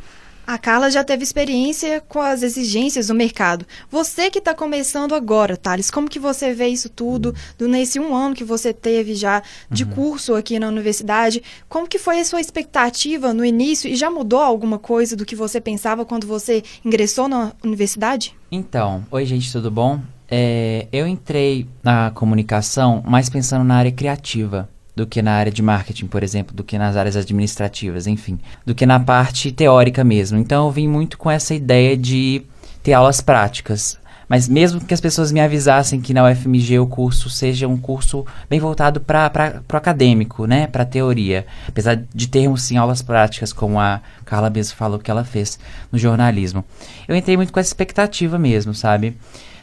A 0.52 0.58
Carla 0.58 0.92
já 0.92 1.02
teve 1.02 1.24
experiência 1.24 2.04
com 2.10 2.20
as 2.20 2.44
exigências 2.44 3.08
do 3.08 3.16
mercado. 3.16 3.66
Você 3.90 4.30
que 4.30 4.40
está 4.40 4.54
começando 4.54 5.16
agora, 5.16 5.56
Thales, 5.56 5.90
como 5.90 6.10
que 6.10 6.20
você 6.20 6.54
vê 6.54 6.68
isso 6.68 6.90
tudo, 6.90 7.34
do, 7.58 7.70
nesse 7.70 8.02
um 8.02 8.14
ano 8.14 8.36
que 8.36 8.44
você 8.44 8.74
teve 8.74 9.16
já 9.16 9.42
de 9.70 9.86
uhum. 9.86 9.92
curso 9.92 10.36
aqui 10.36 10.60
na 10.60 10.68
universidade? 10.68 11.42
Como 11.70 11.88
que 11.88 11.98
foi 11.98 12.20
a 12.20 12.26
sua 12.26 12.42
expectativa 12.42 13.34
no 13.34 13.46
início 13.46 13.90
e 13.90 13.96
já 13.96 14.12
mudou 14.12 14.42
alguma 14.42 14.78
coisa 14.78 15.16
do 15.16 15.26
que 15.26 15.38
você 15.38 15.62
pensava 15.62 16.04
quando 16.04 16.28
você 16.28 16.62
ingressou 16.84 17.30
na 17.30 17.54
universidade? 17.64 18.36
Então, 18.52 19.06
oi 19.10 19.26
gente, 19.26 19.50
tudo 19.50 19.72
bom? 19.72 20.02
É, 20.30 20.86
eu 20.92 21.08
entrei 21.08 21.66
na 21.82 22.12
comunicação 22.12 23.02
mais 23.08 23.30
pensando 23.30 23.64
na 23.64 23.76
área 23.76 23.92
criativa 23.94 24.68
do 24.96 25.08
que 25.08 25.22
na 25.22 25.34
área 25.34 25.52
de 25.52 25.62
marketing, 25.62 26.08
por 26.08 26.24
exemplo, 26.24 26.56
do 26.56 26.64
que 26.64 26.78
nas 26.78 26.96
áreas 26.96 27.16
administrativas, 27.16 28.08
enfim, 28.08 28.40
do 28.66 28.76
que 28.76 28.86
na 28.86 29.00
parte 29.00 29.52
teórica 29.52 30.04
mesmo. 30.04 30.38
Então 30.38 30.66
eu 30.66 30.72
vim 30.72 30.88
muito 30.88 31.18
com 31.18 31.30
essa 31.30 31.54
ideia 31.54 31.96
de 31.96 32.44
ter 32.84 32.94
aulas 32.94 33.22
práticas. 33.22 34.00
Mas 34.32 34.48
mesmo 34.48 34.80
que 34.80 34.94
as 34.94 35.02
pessoas 35.02 35.30
me 35.30 35.42
avisassem 35.42 36.00
que 36.00 36.14
na 36.14 36.26
UFMG 36.26 36.80
o 36.80 36.88
curso 36.88 37.30
seja 37.30 37.68
um 37.68 37.76
curso 37.76 38.26
bem 38.50 38.62
voltado 38.62 39.02
para 39.02 39.62
o 39.70 39.76
acadêmico, 39.76 40.46
né, 40.46 40.68
para 40.68 40.86
teoria, 40.86 41.46
apesar 41.68 42.02
de 42.16 42.28
termos 42.30 42.62
sim 42.62 42.78
aulas 42.78 43.02
práticas, 43.02 43.52
como 43.52 43.78
a 43.78 44.00
Carla 44.24 44.50
mesmo 44.50 44.78
falou 44.78 45.00
que 45.00 45.12
ela 45.12 45.26
fez 45.26 45.60
no 45.92 46.00
jornalismo. 46.00 46.64
Eu 47.10 47.16
entrei 47.18 47.36
muito 47.36 47.52
com 47.52 47.60
essa 47.60 47.68
expectativa 47.68 48.40
mesmo, 48.40 48.74
sabe? 48.74 49.18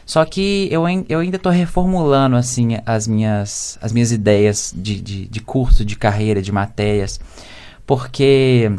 Só 0.09 0.25
que 0.25 0.67
eu, 0.71 0.85
eu 1.07 1.19
ainda 1.19 1.35
estou 1.35 1.51
reformulando 1.51 2.35
assim 2.35 2.79
as 2.83 3.07
minhas, 3.07 3.77
as 3.79 3.91
minhas 3.91 4.11
ideias 4.11 4.73
de, 4.75 4.99
de, 4.99 5.27
de 5.27 5.39
curso, 5.39 5.85
de 5.85 5.95
carreira, 5.95 6.41
de 6.41 6.51
matérias, 6.51 7.19
porque 7.85 8.71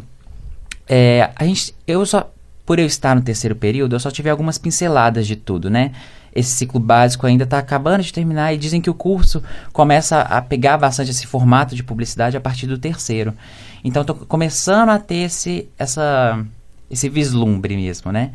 é, 0.88 1.30
a 1.36 1.44
gente, 1.44 1.72
eu 1.86 2.04
só 2.04 2.28
por 2.66 2.80
eu 2.80 2.84
estar 2.84 3.14
no 3.14 3.22
terceiro 3.22 3.54
período, 3.54 3.94
eu 3.94 4.00
só 4.00 4.10
tive 4.10 4.28
algumas 4.28 4.58
pinceladas 4.58 5.24
de 5.24 5.36
tudo, 5.36 5.70
né? 5.70 5.92
Esse 6.34 6.50
ciclo 6.50 6.80
básico 6.80 7.24
ainda 7.28 7.44
está 7.44 7.58
acabando 7.58 8.02
de 8.02 8.12
terminar 8.12 8.52
e 8.52 8.58
dizem 8.58 8.80
que 8.80 8.90
o 8.90 8.94
curso 8.94 9.40
começa 9.72 10.22
a 10.22 10.42
pegar 10.42 10.78
bastante 10.78 11.12
esse 11.12 11.28
formato 11.28 11.76
de 11.76 11.84
publicidade 11.84 12.36
a 12.36 12.40
partir 12.40 12.66
do 12.66 12.76
terceiro. 12.76 13.32
Então, 13.84 14.00
estou 14.00 14.16
começando 14.16 14.88
a 14.88 14.98
ter 14.98 15.26
esse, 15.26 15.68
essa, 15.78 16.44
esse 16.90 17.08
vislumbre 17.08 17.76
mesmo, 17.76 18.10
né? 18.10 18.32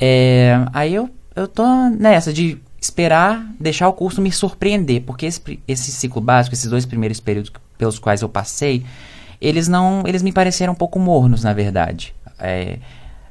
É, 0.00 0.66
aí 0.72 0.94
eu, 0.94 1.08
eu 1.34 1.48
tô 1.48 1.64
nessa 1.90 2.32
de 2.32 2.58
esperar 2.80 3.44
deixar 3.58 3.88
o 3.88 3.92
curso 3.92 4.20
me 4.20 4.30
surpreender, 4.30 5.02
porque 5.02 5.26
esse, 5.26 5.40
esse 5.66 5.90
ciclo 5.90 6.20
básico, 6.20 6.54
esses 6.54 6.68
dois 6.68 6.84
primeiros 6.84 7.18
períodos 7.20 7.50
pelos 7.78 7.98
quais 7.98 8.22
eu 8.22 8.28
passei, 8.28 8.84
eles 9.40 9.68
não, 9.68 10.02
eles 10.06 10.22
me 10.22 10.32
pareceram 10.32 10.72
um 10.72 10.76
pouco 10.76 10.98
mornos, 10.98 11.42
na 11.42 11.52
verdade. 11.52 12.14
É, 12.38 12.78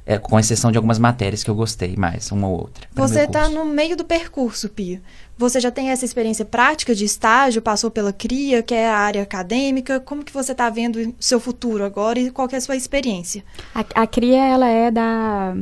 é, 0.05 0.17
com 0.17 0.37
exceção 0.37 0.71
de 0.71 0.77
algumas 0.77 0.99
matérias 0.99 1.43
que 1.43 1.49
eu 1.49 1.55
gostei 1.55 1.95
mais, 1.95 2.29
uma 2.31 2.47
ou 2.47 2.59
outra. 2.59 2.87
Você 2.93 3.21
está 3.21 3.47
no 3.47 3.65
meio 3.65 3.95
do 3.95 4.03
percurso, 4.03 4.67
Pia. 4.67 5.01
Você 5.37 5.59
já 5.59 5.71
tem 5.71 5.89
essa 5.89 6.03
experiência 6.03 6.43
prática 6.43 6.93
de 6.93 7.05
estágio, 7.05 7.61
passou 7.61 7.89
pela 7.89 8.11
CRIA, 8.11 8.61
que 8.61 8.73
é 8.73 8.89
a 8.89 8.97
área 8.97 9.23
acadêmica. 9.23 9.99
Como 9.99 10.23
que 10.23 10.33
você 10.33 10.51
está 10.51 10.69
vendo 10.69 10.99
o 10.99 11.15
seu 11.19 11.39
futuro 11.39 11.85
agora 11.85 12.19
e 12.19 12.29
qual 12.29 12.47
é 12.51 12.55
a 12.57 12.61
sua 12.61 12.75
experiência? 12.75 13.43
A, 13.73 14.03
a 14.03 14.07
CRIA, 14.07 14.45
ela 14.45 14.67
é 14.67 14.91
da 14.91 15.55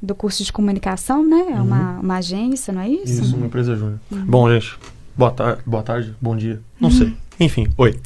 do 0.00 0.14
curso 0.14 0.44
de 0.44 0.52
comunicação, 0.52 1.26
né? 1.26 1.46
É 1.50 1.54
uhum. 1.54 1.62
uma, 1.62 1.98
uma 2.00 2.16
agência, 2.16 2.72
não 2.72 2.82
é 2.82 2.88
isso? 2.88 3.22
Isso, 3.22 3.36
uma 3.36 3.46
empresa 3.46 3.74
júnior. 3.74 3.98
Uhum. 4.10 4.24
Bom, 4.24 4.50
gente, 4.50 4.76
boa, 5.16 5.30
tar 5.30 5.58
boa 5.66 5.82
tarde, 5.82 6.14
bom 6.20 6.36
dia, 6.36 6.60
não 6.80 6.88
uhum. 6.88 6.96
sei. 6.96 7.16
Enfim, 7.40 7.68
oi. 7.76 7.98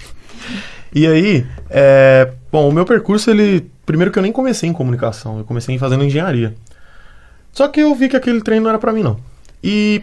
E 0.94 1.07
aí, 1.07 1.46
é, 1.70 2.33
bom, 2.50 2.68
o 2.68 2.72
meu 2.72 2.85
percurso, 2.85 3.31
ele. 3.31 3.70
Primeiro 3.85 4.12
que 4.12 4.18
eu 4.18 4.22
nem 4.22 4.33
comecei 4.33 4.68
em 4.68 4.72
comunicação, 4.72 5.38
eu 5.38 5.44
comecei 5.44 5.76
fazendo 5.78 6.05
engenharia. 6.05 6.55
Só 7.52 7.68
que 7.68 7.81
eu 7.81 7.94
vi 7.94 8.09
que 8.09 8.16
aquele 8.16 8.40
treino 8.40 8.64
não 8.64 8.70
era 8.70 8.78
para 8.78 8.92
mim, 8.92 9.02
não. 9.02 9.18
E 9.62 10.02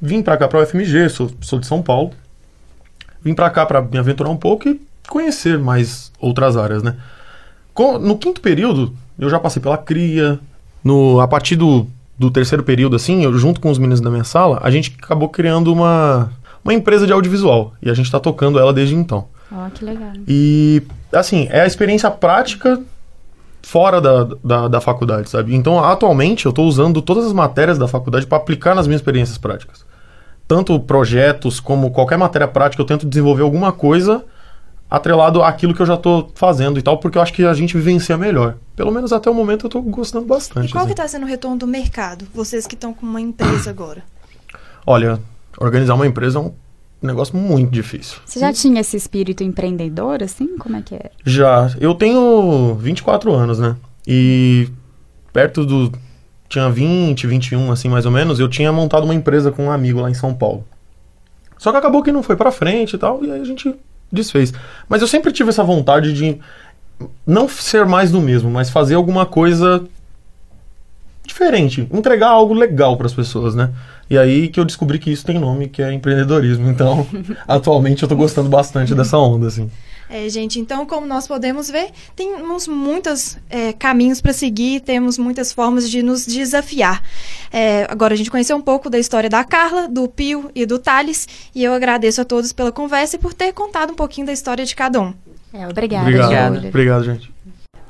vim 0.00 0.22
pra 0.22 0.36
cá 0.36 0.46
pra 0.46 0.62
UFMG, 0.62 1.08
sou, 1.08 1.30
sou 1.40 1.58
de 1.58 1.66
São 1.66 1.82
Paulo. 1.82 2.12
Vim 3.22 3.34
pra 3.34 3.50
cá 3.50 3.66
pra 3.66 3.80
me 3.80 3.98
aventurar 3.98 4.30
um 4.30 4.36
pouco 4.36 4.68
e 4.68 4.80
conhecer 5.08 5.58
mais 5.58 6.12
outras 6.18 6.56
áreas, 6.56 6.82
né? 6.82 6.96
No 8.00 8.18
quinto 8.18 8.40
período, 8.40 8.94
eu 9.18 9.30
já 9.30 9.38
passei 9.38 9.62
pela 9.62 9.78
CRIA. 9.78 10.38
No, 10.82 11.20
a 11.20 11.28
partir 11.28 11.56
do, 11.56 11.86
do 12.18 12.30
terceiro 12.30 12.62
período, 12.62 12.96
assim, 12.96 13.24
eu 13.24 13.32
junto 13.38 13.60
com 13.60 13.70
os 13.70 13.78
meninos 13.78 14.00
da 14.00 14.10
minha 14.10 14.24
sala, 14.24 14.58
a 14.62 14.70
gente 14.70 14.96
acabou 15.02 15.28
criando 15.28 15.72
uma, 15.72 16.32
uma 16.64 16.74
empresa 16.74 17.06
de 17.06 17.12
audiovisual. 17.12 17.74
E 17.82 17.90
a 17.90 17.94
gente 17.94 18.10
tá 18.10 18.18
tocando 18.18 18.58
ela 18.58 18.72
desde 18.72 18.94
então. 18.94 19.26
Ó, 19.52 19.66
oh, 19.66 19.70
que 19.70 19.84
legal. 19.84 20.12
E, 20.26 20.82
assim, 21.12 21.48
é 21.50 21.62
a 21.62 21.66
experiência 21.66 22.10
prática 22.10 22.80
fora 23.62 24.00
da, 24.00 24.28
da, 24.42 24.68
da 24.68 24.80
faculdade, 24.80 25.28
sabe? 25.28 25.54
Então, 25.54 25.82
atualmente, 25.82 26.46
eu 26.46 26.50
estou 26.50 26.66
usando 26.66 27.02
todas 27.02 27.26
as 27.26 27.32
matérias 27.32 27.78
da 27.78 27.86
faculdade 27.86 28.26
para 28.26 28.38
aplicar 28.38 28.74
nas 28.74 28.86
minhas 28.86 29.00
experiências 29.00 29.38
práticas. 29.38 29.84
Tanto 30.48 30.78
projetos 30.80 31.60
como 31.60 31.90
qualquer 31.90 32.18
matéria 32.18 32.48
prática, 32.48 32.82
eu 32.82 32.86
tento 32.86 33.06
desenvolver 33.06 33.42
alguma 33.42 33.70
coisa 33.72 34.24
atrelado 34.90 35.42
àquilo 35.42 35.74
que 35.74 35.80
eu 35.80 35.86
já 35.86 35.94
estou 35.94 36.32
fazendo 36.34 36.78
e 36.78 36.82
tal, 36.82 36.98
porque 36.98 37.16
eu 37.16 37.22
acho 37.22 37.32
que 37.32 37.44
a 37.44 37.54
gente 37.54 37.76
vivencia 37.76 38.18
melhor. 38.18 38.56
Pelo 38.74 38.90
menos 38.90 39.12
até 39.12 39.30
o 39.30 39.34
momento 39.34 39.66
eu 39.66 39.68
estou 39.68 39.82
gostando 39.82 40.26
bastante. 40.26 40.68
E 40.68 40.72
qual 40.72 40.82
assim. 40.82 40.88
que 40.88 41.00
está 41.00 41.06
sendo 41.06 41.24
o 41.24 41.28
retorno 41.28 41.56
do 41.56 41.66
mercado? 41.66 42.26
Vocês 42.34 42.66
que 42.66 42.74
estão 42.74 42.92
com 42.92 43.06
uma 43.06 43.20
empresa 43.20 43.70
agora. 43.70 44.02
Olha, 44.86 45.20
organizar 45.58 45.94
uma 45.94 46.06
empresa 46.06 46.38
é 46.38 46.42
um 46.42 46.52
um 47.02 47.06
negócio 47.06 47.36
muito 47.36 47.70
difícil. 47.70 48.18
Você 48.26 48.40
já 48.40 48.52
tinha 48.52 48.80
esse 48.80 48.96
espírito 48.96 49.42
empreendedor, 49.42 50.22
assim? 50.22 50.58
Como 50.58 50.76
é 50.76 50.82
que 50.82 50.94
é? 50.94 51.10
Já. 51.24 51.74
Eu 51.80 51.94
tenho 51.94 52.74
24 52.74 53.32
anos, 53.32 53.58
né? 53.58 53.76
E 54.06 54.68
perto 55.32 55.64
do. 55.64 55.92
Tinha 56.48 56.68
20, 56.68 57.26
21, 57.26 57.70
assim, 57.70 57.88
mais 57.88 58.04
ou 58.04 58.10
menos, 58.10 58.40
eu 58.40 58.48
tinha 58.48 58.72
montado 58.72 59.04
uma 59.04 59.14
empresa 59.14 59.52
com 59.52 59.66
um 59.66 59.70
amigo 59.70 60.00
lá 60.00 60.10
em 60.10 60.14
São 60.14 60.34
Paulo. 60.34 60.64
Só 61.56 61.70
que 61.70 61.78
acabou 61.78 62.02
que 62.02 62.10
não 62.10 62.24
foi 62.24 62.34
pra 62.34 62.50
frente 62.50 62.96
e 62.96 62.98
tal, 62.98 63.24
e 63.24 63.30
aí 63.30 63.40
a 63.40 63.44
gente 63.44 63.72
desfez. 64.10 64.52
Mas 64.88 65.00
eu 65.00 65.08
sempre 65.08 65.32
tive 65.32 65.50
essa 65.50 65.64
vontade 65.64 66.12
de 66.12 66.38
não 67.26 67.48
ser 67.48 67.86
mais 67.86 68.10
do 68.10 68.20
mesmo, 68.20 68.50
mas 68.50 68.70
fazer 68.70 68.94
alguma 68.94 69.24
coisa 69.24 69.84
diferente, 71.24 71.88
entregar 71.92 72.28
algo 72.28 72.52
legal 72.52 72.96
para 72.96 73.06
as 73.06 73.14
pessoas, 73.14 73.54
né? 73.54 73.70
E 74.08 74.18
aí 74.18 74.48
que 74.48 74.58
eu 74.58 74.64
descobri 74.64 74.98
que 74.98 75.10
isso 75.10 75.24
tem 75.24 75.38
nome, 75.38 75.68
que 75.68 75.80
é 75.80 75.92
empreendedorismo. 75.92 76.68
Então, 76.68 77.06
atualmente 77.46 78.02
eu 78.02 78.08
tô 78.08 78.16
gostando 78.16 78.48
bastante 78.48 78.94
dessa 78.94 79.16
onda, 79.16 79.46
assim. 79.46 79.70
É, 80.12 80.28
gente, 80.28 80.58
então, 80.58 80.84
como 80.84 81.06
nós 81.06 81.28
podemos 81.28 81.70
ver, 81.70 81.90
temos 82.16 82.66
muitos 82.66 83.38
é, 83.48 83.72
caminhos 83.72 84.20
para 84.20 84.32
seguir, 84.32 84.80
temos 84.80 85.16
muitas 85.16 85.52
formas 85.52 85.88
de 85.88 86.02
nos 86.02 86.26
desafiar. 86.26 87.00
É, 87.52 87.86
agora 87.88 88.14
a 88.14 88.16
gente 88.16 88.28
conheceu 88.28 88.56
um 88.56 88.60
pouco 88.60 88.90
da 88.90 88.98
história 88.98 89.30
da 89.30 89.44
Carla, 89.44 89.86
do 89.86 90.08
Pio 90.08 90.50
e 90.52 90.66
do 90.66 90.80
Thales, 90.80 91.28
e 91.54 91.62
eu 91.62 91.72
agradeço 91.72 92.20
a 92.20 92.24
todos 92.24 92.52
pela 92.52 92.72
conversa 92.72 93.14
e 93.14 93.18
por 93.20 93.32
ter 93.32 93.52
contado 93.52 93.92
um 93.92 93.94
pouquinho 93.94 94.26
da 94.26 94.32
história 94.32 94.66
de 94.66 94.74
cada 94.74 95.00
um. 95.00 95.14
É, 95.54 95.68
obrigada, 95.68 96.08
Obrigado, 96.08 96.66
Obrigado 96.66 97.04
gente. 97.04 97.32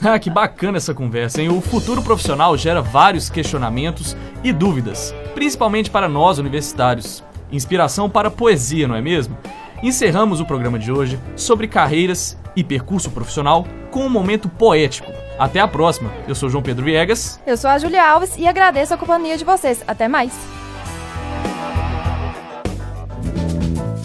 Ah, 0.03 0.19
que 0.19 0.29
bacana 0.29 0.77
essa 0.77 0.93
conversa, 0.93 1.41
hein? 1.41 1.49
O 1.49 1.63
futuro 1.63 2.03
profissional 2.03 2.55
gera 2.57 2.83
vários 2.83 3.31
questionamentos 3.31 4.15
e 4.45 4.53
dúvidas, 4.53 5.15
principalmente 5.35 5.91
para 5.91 6.09
nós 6.09 6.37
universitários. 6.37 7.25
Inspiração 7.51 8.11
para 8.11 8.31
poesia, 8.31 8.87
não 8.87 8.95
é 8.95 9.01
mesmo? 9.01 9.37
Encerramos 9.83 10.41
o 10.41 10.45
programa 10.45 10.79
de 10.79 10.93
hoje 10.93 11.19
sobre 11.35 11.67
carreiras 11.67 12.37
e 12.55 12.63
percurso 12.63 13.11
profissional 13.11 13.67
com 13.91 14.05
um 14.05 14.11
momento 14.11 14.49
poético. 14.49 15.11
Até 15.39 15.59
a 15.59 15.67
próxima. 15.67 16.13
Eu 16.29 16.35
sou 16.35 16.51
João 16.51 16.63
Pedro 16.63 16.85
Viegas. 16.85 17.41
Eu 17.47 17.57
sou 17.57 17.71
a 17.71 17.79
Julia 17.79 18.07
Alves 18.07 18.37
e 18.37 18.47
agradeço 18.47 18.93
a 18.93 18.99
companhia 18.99 19.39
de 19.39 19.45
vocês. 19.45 19.83
Até 19.87 20.07
mais. 20.07 20.33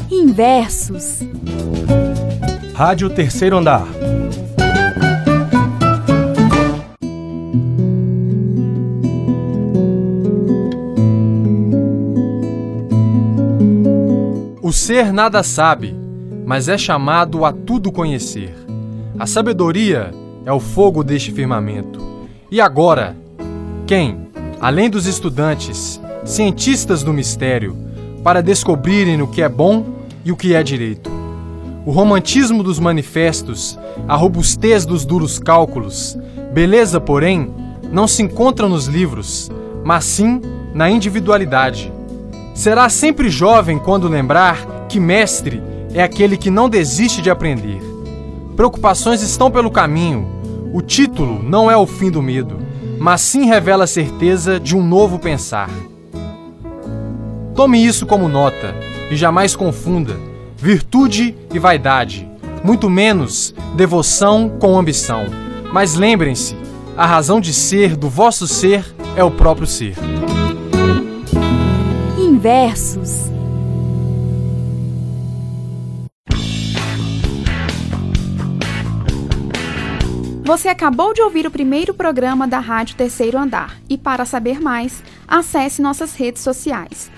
Inversos. 0.10 1.20
Rádio 2.74 3.10
Terceiro 3.10 3.58
Andar. 3.58 3.86
Ser 14.76 15.14
nada 15.14 15.42
sabe, 15.42 15.96
mas 16.46 16.68
é 16.68 16.78
chamado 16.78 17.46
a 17.46 17.54
tudo 17.54 17.92
conhecer. 17.92 18.54
A 19.18 19.26
sabedoria 19.26 20.12
é 20.46 20.52
o 20.52 20.60
fogo 20.60 21.02
deste 21.02 21.32
firmamento. 21.32 22.28
E 22.52 22.60
agora, 22.60 23.16
quem, 23.88 24.28
além 24.60 24.90
dos 24.90 25.06
estudantes, 25.06 26.00
cientistas 26.26 27.04
do 27.04 27.14
mistério, 27.14 27.76
para 28.22 28.44
descobrirem 28.44 29.22
o 29.22 29.28
que 29.28 29.42
é 29.42 29.48
bom 29.48 29.86
e 30.26 30.32
o 30.32 30.36
que 30.36 30.54
é 30.54 30.62
direito? 30.62 31.10
O 31.86 31.92
romantismo 31.92 32.62
dos 32.62 32.78
manifestos, 32.78 33.80
a 34.08 34.16
robustez 34.16 34.86
dos 34.86 35.06
duros 35.06 35.40
cálculos, 35.40 36.18
beleza, 36.54 37.00
porém, 37.00 37.50
não 37.92 38.08
se 38.08 38.22
encontra 38.22 38.68
nos 38.68 38.88
livros, 38.88 39.50
mas 39.86 40.04
sim 40.04 40.42
na 40.74 40.90
individualidade 40.90 41.95
Será 42.56 42.88
sempre 42.88 43.30
jovem 43.30 43.78
quando 43.78 44.08
lembrar 44.08 44.88
que 44.88 44.98
mestre 44.98 45.62
é 45.94 46.02
aquele 46.02 46.38
que 46.38 46.50
não 46.50 46.70
desiste 46.70 47.22
de 47.22 47.30
aprender. 47.30 47.82
Preocupações 48.56 49.22
estão 49.22 49.52
pelo 49.52 49.70
caminho. 49.70 50.26
O 50.74 50.82
título 50.82 51.44
não 51.44 51.70
é 51.70 51.76
o 51.76 51.86
fim 51.86 52.10
do 52.10 52.22
medo, 52.22 52.58
mas 52.98 53.20
sim 53.20 53.46
revela 53.46 53.84
a 53.84 53.88
certeza 53.88 54.58
de 54.58 54.76
um 54.76 54.82
novo 54.82 55.20
pensar. 55.20 55.70
Tome 57.54 57.86
isso 57.86 58.06
como 58.06 58.30
nota 58.30 58.74
e 59.12 59.18
jamais 59.18 59.54
confunda 59.54 60.18
virtude 60.56 61.36
e 61.54 61.60
vaidade, 61.60 62.28
muito 62.63 62.89
menos 62.89 63.54
devoção 63.76 64.50
com 64.60 64.80
ambição. 64.80 65.26
Mas 65.74 65.96
lembrem-se, 65.96 66.56
a 66.96 67.06
razão 67.06 67.41
de 67.41 67.54
ser 67.54 67.98
do 67.98 68.10
vosso 68.10 68.48
ser 68.48 68.86
é 69.18 69.24
o 69.24 69.30
próprio 69.30 69.68
ser 69.68 69.96
versos. 72.46 73.32
Você 80.44 80.68
acabou 80.68 81.12
de 81.12 81.24
ouvir 81.24 81.48
o 81.48 81.50
primeiro 81.50 81.96
programa 81.96 82.48
da 82.48 82.60
Rádio 82.60 82.98
Terceiro 82.98 83.40
Andar 83.40 83.76
e 83.90 83.98
para 83.98 84.26
saber 84.26 84.62
mais, 84.62 85.02
acesse 85.28 85.82
nossas 85.82 86.14
redes 86.14 86.44
sociais. 86.44 87.10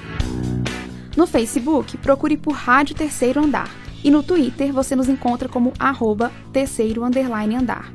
No 1.17 1.27
Facebook, 1.27 1.97
procure 1.97 2.37
por 2.37 2.53
Rádio 2.53 2.95
Terceiro 2.95 3.43
Andar 3.43 3.69
e 4.05 4.09
no 4.09 4.23
Twitter 4.23 4.71
você 4.71 4.95
nos 4.95 5.09
encontra 5.09 5.49
como 5.49 5.73
arroba 5.77 6.31
terceiro 6.53 7.03
andar. 7.03 7.91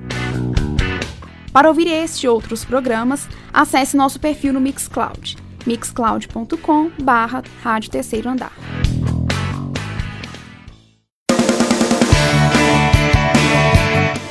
Para 1.51 1.69
ouvir 1.69 1.87
este 1.87 2.27
e 2.27 2.29
outros 2.29 2.63
programas, 2.63 3.27
acesse 3.55 3.97
nosso 3.97 4.21
perfil 4.21 4.53
no 4.53 4.61
Mixcloud 4.61 5.43
mixcloud.com 5.67 6.91
barra 7.03 7.43
Rádio 7.63 7.91
Terceiro 7.91 8.29
Andar. 8.29 8.53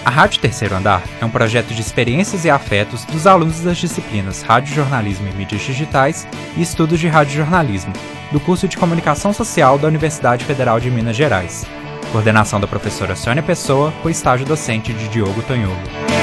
A 0.04 0.10
Rádio 0.10 0.41
Terceiro 0.41 0.76
Andar 0.76 1.04
é 1.22 1.26
um 1.26 1.30
projeto 1.30 1.74
de 1.74 1.82
experiências 1.82 2.44
e 2.44 2.50
afetos 2.50 3.06
dos 3.06 3.26
alunos 3.26 3.62
das 3.62 3.78
disciplinas 3.78 4.41
Rádio 4.41 4.76
Jornalismo 4.76 5.28
e 5.30 5.34
Mídias 5.34 5.62
Digitais 5.62 6.28
e 6.58 6.62
Estudos 6.62 7.00
de 7.00 7.08
Rádio 7.08 7.38
Jornalismo, 7.38 7.94
do 8.32 8.39
curso 8.39 8.67
de 8.67 8.78
Comunicação 8.78 9.32
Social 9.32 9.78
da 9.78 9.88
Universidade 9.88 10.44
Federal 10.44 10.80
de 10.80 10.91
Minas 10.91 11.15
Gerais. 11.15 11.65
Coordenação 12.12 12.60
da 12.60 12.67
professora 12.67 13.15
Sônia 13.15 13.41
Pessoa, 13.41 13.94
com 14.02 14.10
estágio 14.10 14.46
docente 14.46 14.91
de 14.91 15.08
Diogo 15.08 15.41
Tonholo. 15.44 16.20